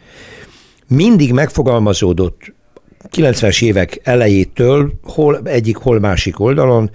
[0.95, 2.53] mindig megfogalmazódott
[3.13, 6.91] 90-es évek elejétől, hol egyik, hol másik oldalon,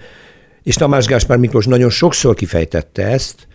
[0.62, 3.48] és Tamás Gáspár Miklós nagyon sokszor kifejtette ezt,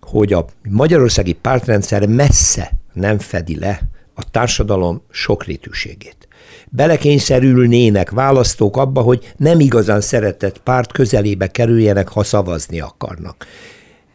[0.00, 3.80] hogy a magyarországi pártrendszer messze nem fedi le
[4.14, 6.28] a társadalom sokrétűségét.
[6.68, 13.46] Belekényszerülnének választók abba, hogy nem igazán szeretett párt közelébe kerüljenek, ha szavazni akarnak.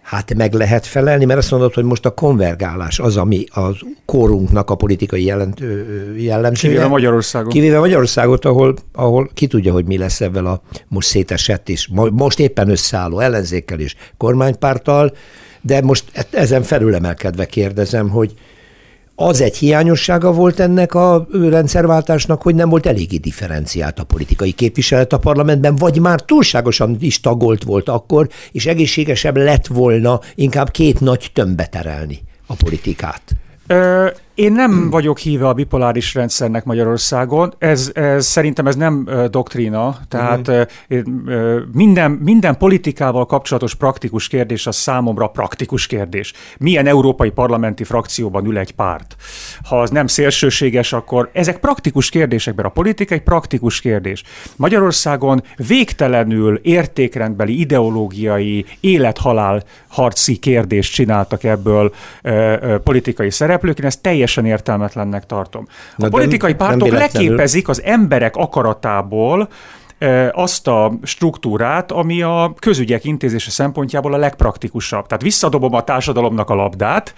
[0.10, 4.70] Hát meg lehet felelni, mert azt mondod, hogy most a konvergálás az, ami a korunknak
[4.70, 5.60] a politikai jelent,
[6.18, 6.74] jellemzője.
[6.74, 7.52] Kivéve Magyarországot.
[7.52, 12.40] Kivéve Magyarországot, ahol, ahol ki tudja, hogy mi lesz ebben a most szétesett és most
[12.40, 15.14] éppen összeálló ellenzékkel és kormánypárttal,
[15.62, 18.34] de most e- ezen felülemelkedve kérdezem, hogy
[19.22, 25.14] az egy hiányossága volt ennek a rendszerváltásnak, hogy nem volt eléggé differenciált a politikai képviselet
[25.14, 31.00] a parlamentben, vagy már túlságosan is tagolt volt akkor, és egészségesebb lett volna inkább két
[31.00, 33.22] nagy tömbbe terelni a politikát.
[34.40, 40.48] Én nem vagyok híve a bipoláris rendszernek Magyarországon, ez, ez szerintem ez nem doktrína, tehát
[40.48, 40.62] uh,
[41.74, 46.34] minden, minden politikával kapcsolatos praktikus kérdés az számomra praktikus kérdés.
[46.58, 49.16] Milyen európai parlamenti frakcióban ül egy párt?
[49.64, 54.24] Ha az nem szélsőséges, akkor ezek praktikus kérdések, mert a politika egy praktikus kérdés.
[54.56, 64.02] Magyarországon végtelenül értékrendbeli, ideológiai, élethalál harci kérdést csináltak ebből uh, uh, politikai szereplők, én ezt
[64.02, 65.66] teljesen teljesen értelmetlennek tartom.
[65.68, 69.50] A Na politikai nem, pártok nem leképezik az emberek akaratából
[70.32, 75.08] azt a struktúrát, ami a közügyek intézése szempontjából a legpraktikusabb.
[75.08, 77.14] Tehát visszadobom a társadalomnak a labdát,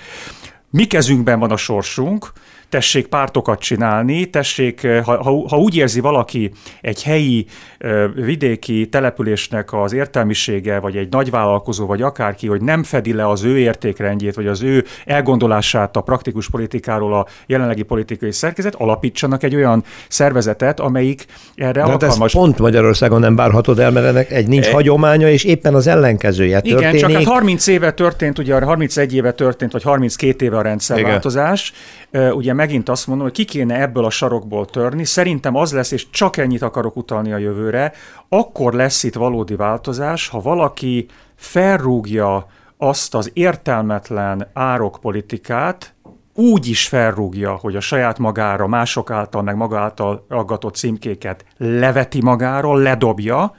[0.70, 2.32] mi kezünkben van a sorsunk,
[2.72, 6.52] tessék pártokat csinálni, tessék, eh, ha, ha, ha úgy érzi valaki
[6.82, 7.46] egy helyi
[7.78, 13.44] eh, vidéki településnek az értelmisége, vagy egy nagyvállalkozó, vagy akárki, hogy nem fedi le az
[13.44, 19.56] ő értékrendjét, vagy az ő elgondolását a praktikus politikáról a jelenlegi politikai szerkezet, alapítsanak egy
[19.56, 22.34] olyan szervezetet, amelyik erre De alkalmas.
[22.34, 24.72] Hát pont Magyarországon nem várhatod el, mert ennek egy nincs e...
[24.72, 27.00] hagyománya, és éppen az ellenkezője Igen, történik.
[27.00, 31.72] csak hát 30 éve történt, ugye 31 éve történt, vagy 32 éve a rendszerváltozás.
[31.72, 32.01] Igen.
[32.12, 36.10] Ugye megint azt mondom, hogy ki kéne ebből a sarokból törni, szerintem az lesz, és
[36.10, 37.94] csak ennyit akarok utalni a jövőre,
[38.30, 41.06] akkor lesz itt valódi változás, ha valaki
[41.36, 42.46] felrúgja
[42.78, 45.94] azt az értelmetlen árokpolitikát,
[46.34, 52.22] úgy is felrúgja, hogy a saját magára, mások által, meg maga által aggatott címkéket leveti
[52.22, 53.56] magáról, ledobja,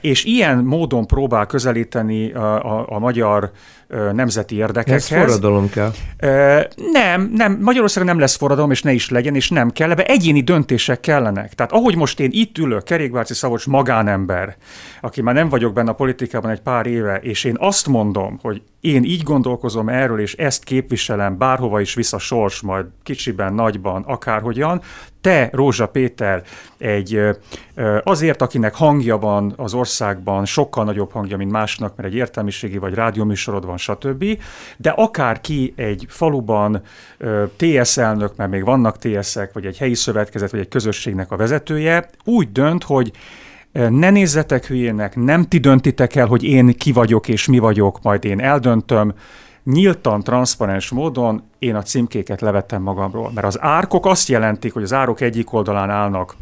[0.00, 3.50] és ilyen módon próbál közelíteni a, a, a magyar
[4.12, 5.12] nemzeti érdekekhez.
[5.12, 5.92] Ez forradalom kell.
[6.92, 10.40] Nem, nem, Magyarországon nem lesz forradalom, és ne is legyen, és nem kell, de egyéni
[10.40, 11.54] döntések kellenek.
[11.54, 14.56] Tehát ahogy most én itt ülök, Kerékváci Szavocs magánember,
[15.04, 18.62] aki már nem vagyok benne a politikában egy pár éve, és én azt mondom, hogy
[18.80, 24.82] én így gondolkozom erről, és ezt képviselem, bárhova is vissza sors, majd kicsiben, nagyban, akárhogyan,
[25.20, 26.42] te, Rózsa Péter,
[26.78, 27.20] egy
[28.02, 32.94] azért, akinek hangja van az országban, sokkal nagyobb hangja, mint másnak, mert egy értelmiségi vagy
[32.94, 34.24] rádióműsorod van, stb.
[34.76, 36.82] De akárki egy faluban
[37.56, 42.08] TS elnök, mert még vannak TS-ek, vagy egy helyi szövetkezet, vagy egy közösségnek a vezetője,
[42.24, 43.12] úgy dönt, hogy
[43.74, 48.24] ne nézzetek hülyének, nem ti döntitek el, hogy én ki vagyok és mi vagyok, majd
[48.24, 49.14] én eldöntöm,
[49.64, 53.30] nyíltan, transzparens módon én a címkéket levettem magamról.
[53.34, 56.34] Mert az árkok azt jelentik, hogy az árok egyik oldalán állnak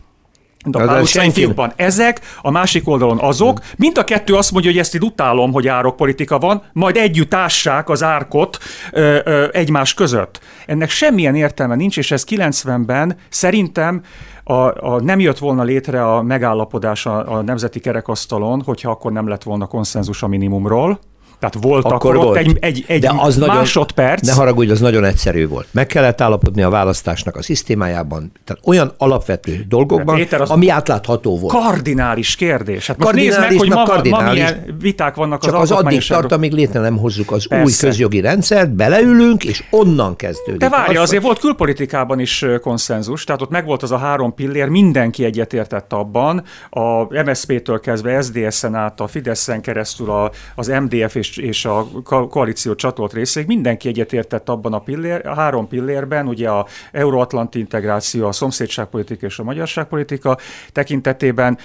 [0.70, 3.58] a Pál fiúkban ezek, a másik oldalon azok.
[3.76, 7.88] Mind a kettő azt mondja, hogy ezt itt utálom, hogy árokpolitika van, majd együtt ássák
[7.88, 8.58] az árkot
[8.92, 10.40] ö, ö, egymás között.
[10.66, 14.02] Ennek semmilyen értelme nincs, és ez 90-ben szerintem
[14.44, 14.52] a,
[14.92, 19.42] a, nem jött volna létre a megállapodás a, a nemzeti kerekasztalon, hogyha akkor nem lett
[19.42, 20.98] volna konszenzus a minimumról.
[21.42, 22.36] Tehát volt akkor, akkor volt.
[22.36, 24.20] egy, egy, egy De az másodperc.
[24.20, 25.66] Nagyon, ne haragudj, az nagyon egyszerű volt.
[25.70, 31.38] Meg kellett állapodni a választásnak a szisztémájában, tehát olyan alapvető dolgokban, Péter, az ami átlátható
[31.38, 31.52] volt.
[31.52, 32.86] Kardinális kérdés.
[32.86, 36.06] Hát most nézd meg, hogy ma, kardinális, ma milyen viták vannak csak az az addig
[36.06, 37.64] tart, amíg létre nem hozzuk az Persze.
[37.64, 40.60] új közjogi rendszert, beleülünk, és onnan kezdődik.
[40.60, 44.68] De várja, az, azért volt külpolitikában is konszenzus, tehát ott megvolt az a három pillér,
[44.68, 51.31] mindenki egyetértett abban, a MSZP-től kezdve SZDSZ-en át, a Fideszen keresztül a, az MDF és
[51.38, 51.86] és, a
[52.28, 58.26] koalíció csatolt részéig mindenki egyetértett abban a, pillér, a három pillérben, ugye a euróatlanti integráció,
[58.26, 60.38] a szomszédságpolitika és a magyarságpolitika
[60.72, 61.58] tekintetében,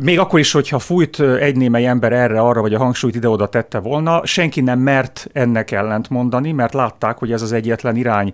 [0.00, 3.78] még akkor is, hogyha fújt egy némely ember erre, arra, vagy a hangsúlyt ide-oda tette
[3.78, 8.32] volna, senki nem mert ennek ellent mondani, mert látták, hogy ez az egyetlen irány,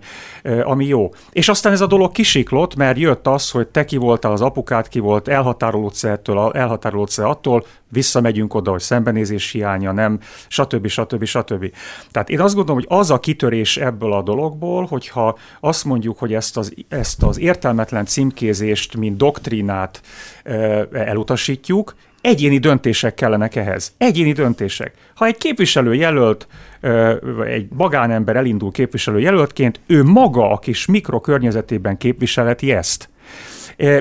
[0.63, 1.09] ami jó.
[1.31, 4.87] És aztán ez a dolog kisiklott, mert jött az, hogy te ki voltál az apukát,
[4.87, 10.87] ki volt, elhatárolódsz ettől, elhatárolódsz attól, visszamegyünk oda, hogy szembenézés hiánya, nem, stb.
[10.87, 11.23] stb.
[11.23, 11.71] stb.
[12.11, 16.33] Tehát én azt gondolom, hogy az a kitörés ebből a dologból, hogyha azt mondjuk, hogy
[16.33, 20.01] ezt az, ezt az értelmetlen címkézést, mint doktrínát
[20.91, 23.93] elutasítjuk, Egyéni döntések kellenek ehhez.
[23.97, 24.93] Egyéni döntések.
[25.15, 26.47] Ha egy képviselő jelölt,
[27.45, 33.09] egy magánember elindul képviselő jelöltként, ő maga a kis mikrokörnyezetében képviseleti ezt.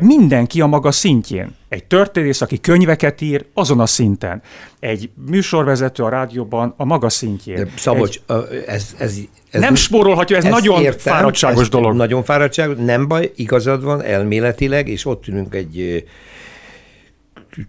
[0.01, 1.57] Mindenki a maga szintjén.
[1.69, 4.43] Egy történész, aki könyveket ír, azon a szinten.
[4.81, 7.57] Egy műsorvezető a rádióban a maga szintjén.
[7.57, 8.65] De Szabolcs, egy...
[8.67, 9.15] ez, ez,
[9.51, 9.61] ez...
[9.61, 11.97] Nem spórolhatja, ez nagyon értem, fáradtságos ez dolog.
[11.97, 16.05] Nagyon fáradtságos, nem baj, igazad van elméletileg, és ott ülünk egy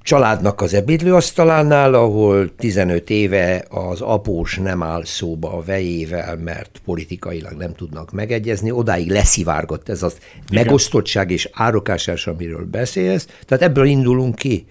[0.02, 7.54] családnak az ebédlőasztalánál, ahol 15 éve az após nem áll szóba a vejével, mert politikailag
[7.54, 10.18] nem tudnak megegyezni, odáig leszivárgott ez az
[10.50, 10.64] Igen.
[10.64, 14.66] megosztottság és árokásás, amiről beszélsz, tehát ebből indulunk ki.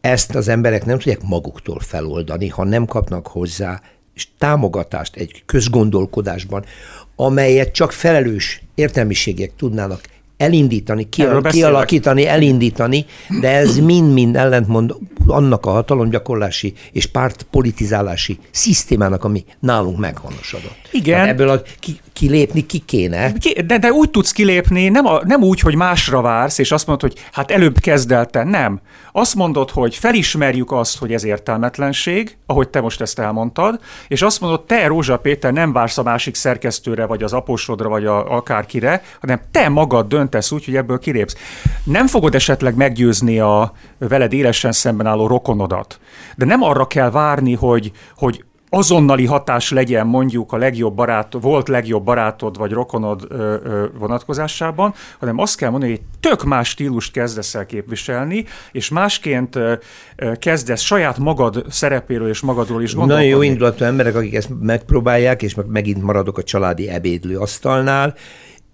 [0.00, 3.80] Ezt az emberek nem tudják maguktól feloldani, ha nem kapnak hozzá
[4.14, 6.64] és támogatást egy közgondolkodásban,
[7.16, 10.00] amelyet csak felelős értelmiségek tudnának
[10.40, 13.06] elindítani, kialakítani, elindítani,
[13.40, 14.94] de ez mind-mind ellentmond
[15.26, 20.88] annak a hatalomgyakorlási és pártpolitizálási szisztémának, ami nálunk meghonosodott.
[20.92, 21.14] Igen.
[21.14, 23.32] Tehát ebből a, ki, kilépni ki kéne.
[23.66, 27.10] De, de úgy tudsz kilépni, nem, a, nem úgy, hogy másra vársz, és azt mondod,
[27.10, 28.44] hogy hát előbb kezd el te.
[28.44, 28.80] Nem.
[29.12, 34.40] Azt mondod, hogy felismerjük azt, hogy ez értelmetlenség, ahogy te most ezt elmondtad, és azt
[34.40, 39.02] mondod, te, Rózsa Péter, nem vársz a másik szerkesztőre, vagy az aposodra, vagy a, akárkire,
[39.20, 41.36] hanem te magad döntesz úgy, hogy ebből kilépsz.
[41.84, 46.00] Nem fogod esetleg meggyőzni a veled élesen szemben álló rokonodat,
[46.36, 51.68] de nem arra kell várni, hogy, hogy azonnali hatás legyen mondjuk a legjobb barát, volt
[51.68, 57.12] legjobb barátod vagy rokonod ö, ö, vonatkozásában, hanem azt kell mondani, hogy tök más stílust
[57.12, 59.74] kezdesz el képviselni, és másként ö,
[60.16, 63.28] ö, kezdesz saját magad szerepéről és magadról is gondolkodni.
[63.28, 68.14] Nagyon jó indulatú emberek, akik ezt megpróbálják, és megint maradok a családi ebédlő asztalnál,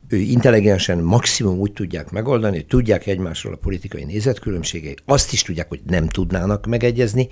[0.09, 5.69] ő intelligensen maximum úgy tudják megoldani, hogy tudják egymásról a politikai nézetkülönbségei, azt is tudják,
[5.69, 7.29] hogy nem tudnának megegyezni,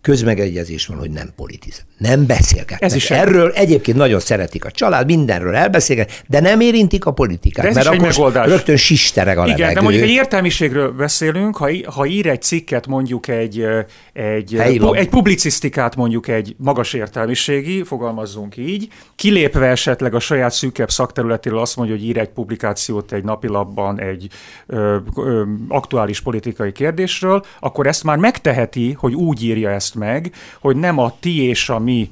[0.00, 1.86] közmegegyezés van, hogy nem politizál.
[1.98, 2.82] Nem beszélgetnek.
[2.82, 7.62] Ez is Erről egyébként nagyon szeretik a család, mindenről elbeszélget, de nem érintik a politikát,
[7.64, 8.46] de ez mert is akkor megoldás.
[8.48, 9.74] rögtön sistereg a Igen, levegő.
[9.74, 13.64] de mondjuk egy értelmiségről beszélünk, ha, ha ír egy cikket mondjuk egy,
[14.12, 20.90] egy, pu, egy publicisztikát mondjuk egy magas értelmiségi, fogalmazzunk így, kilépve esetleg a saját szűkebb
[20.90, 24.28] szakterületéről azt mondja, hogy ír egy publikációt egy napilapban egy
[24.66, 30.76] ö, ö, aktuális politikai kérdésről, akkor ezt már megteheti, hogy úgy írja ezt meg, hogy
[30.76, 32.10] nem a ti és a mi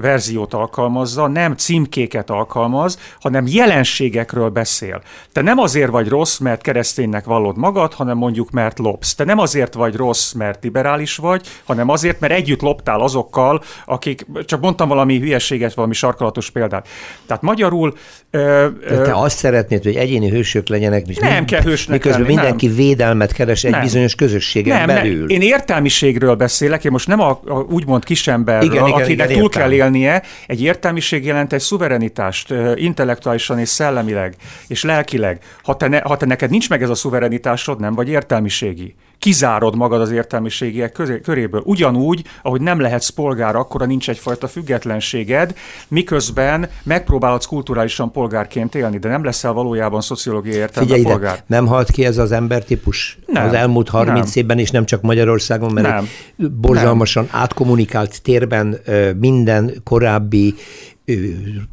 [0.00, 5.02] verziót alkalmazza, nem címkéket alkalmaz, hanem jelenségekről beszél.
[5.32, 9.14] Te nem azért vagy rossz, mert kereszténynek vallod magad, hanem mondjuk mert lopsz.
[9.14, 14.26] Te nem azért vagy rossz, mert liberális vagy, hanem azért, mert együtt loptál azokkal, akik,
[14.44, 16.88] csak mondtam valami hülyeséget, valami sarkalatos példát.
[17.26, 17.94] Tehát magyarul...
[18.30, 22.20] Ö, De te azt szeretnéd, hogy egyéni hősök legyenek, és nem mind, kell hősnek miközben
[22.20, 22.76] lenni, mindenki nem.
[22.76, 23.80] védelmet keres egy nem.
[23.80, 25.18] bizonyos közösségen nem, belül.
[25.18, 25.28] Nem.
[25.28, 29.62] Én értelmiségről beszélek, én most nem a, a úgymond kisemberről, igen, igen, akinek igen, túl
[29.62, 30.22] kell élnie.
[30.46, 34.34] Egy értelmiség jelent egy szuverenitást intellektuálisan és szellemileg
[34.66, 35.38] és lelkileg.
[35.62, 39.76] Ha te, ne, ha te neked nincs meg ez a szuverenitásod, nem vagy értelmiségi kizárod
[39.76, 41.62] magad az értelmiségiek köréből.
[41.64, 45.54] Ugyanúgy, ahogy nem lehetsz polgár, akkor nincs egyfajta függetlenséged,
[45.88, 51.34] miközben megpróbálhatsz kulturálisan polgárként élni, de nem leszel valójában szociológiai értelemben Figyelj polgár.
[51.34, 54.42] Ide, nem halt ki ez az embertípus nem, az elmúlt 30 nem.
[54.42, 56.08] évben, és nem csak Magyarországon, mert nem.
[56.60, 57.40] borzalmasan nem.
[57.40, 58.78] átkommunikált térben
[59.18, 60.54] minden korábbi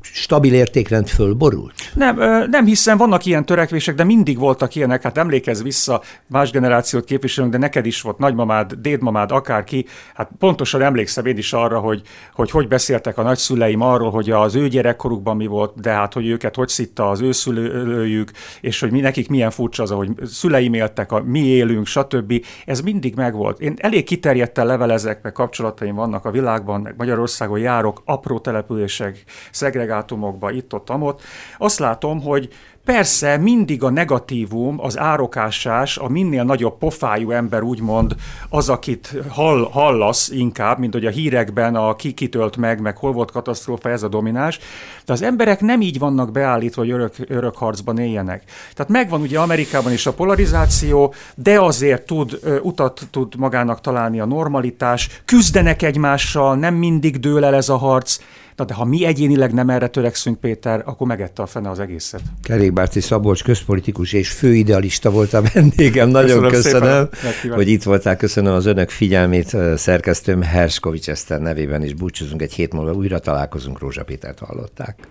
[0.01, 1.73] stabil értékrend fölborult?
[1.93, 2.17] Nem,
[2.49, 5.01] nem hiszem, vannak ilyen törekvések, de mindig voltak ilyenek.
[5.01, 9.85] Hát emlékezz vissza, más generációt képviselünk, de neked is volt nagymamád, dédmamád, akárki.
[10.13, 12.01] Hát pontosan emlékszem én is arra, hogy,
[12.33, 16.27] hogy hogy beszéltek a nagyszüleim arról, hogy az ő gyerekkorukban mi volt, de hát hogy
[16.27, 20.73] őket hogy szitta az ő szülőjük, és hogy mi, nekik milyen furcsa az, hogy szüleim
[20.73, 22.45] éltek, a mi élünk, stb.
[22.65, 23.59] Ez mindig megvolt.
[23.59, 29.20] Én elég kiterjedten levelezek, meg kapcsolataim vannak a világban, meg Magyarországon járok, apró települések,
[29.51, 31.21] szegregátumokba, itt-ott, amott,
[31.57, 32.49] azt látom, hogy
[32.85, 38.15] Persze mindig a negatívum, az árokásás, a minél nagyobb pofájú ember úgymond
[38.49, 43.11] az, akit hall, hallasz inkább, mint hogy a hírekben a ki kitölt meg, meg hol
[43.11, 44.59] volt katasztrófa, ez a dominás.
[45.05, 48.43] De az emberek nem így vannak beállítva, hogy örök, örök harcban éljenek.
[48.73, 54.25] Tehát megvan ugye Amerikában is a polarizáció, de azért tud, utat tud magának találni a
[54.25, 58.17] normalitás, küzdenek egymással, nem mindig dől el ez a harc,
[58.55, 62.21] Na de ha mi egyénileg nem erre törekszünk, Péter, akkor megette a fene az egészet.
[62.43, 66.09] Kerékbárci Szabolcs közpolitikus és főidealista volt a vendégem.
[66.09, 68.17] Nagyon köszönöm, köszönöm hogy itt voltál.
[68.17, 69.57] Köszönöm az önök figyelmét.
[69.75, 72.41] Szerkesztőm Herskovics Eszter nevében is búcsúzunk.
[72.41, 73.79] Egy hét múlva újra találkozunk.
[73.79, 75.07] Rózsa Pétert hallották.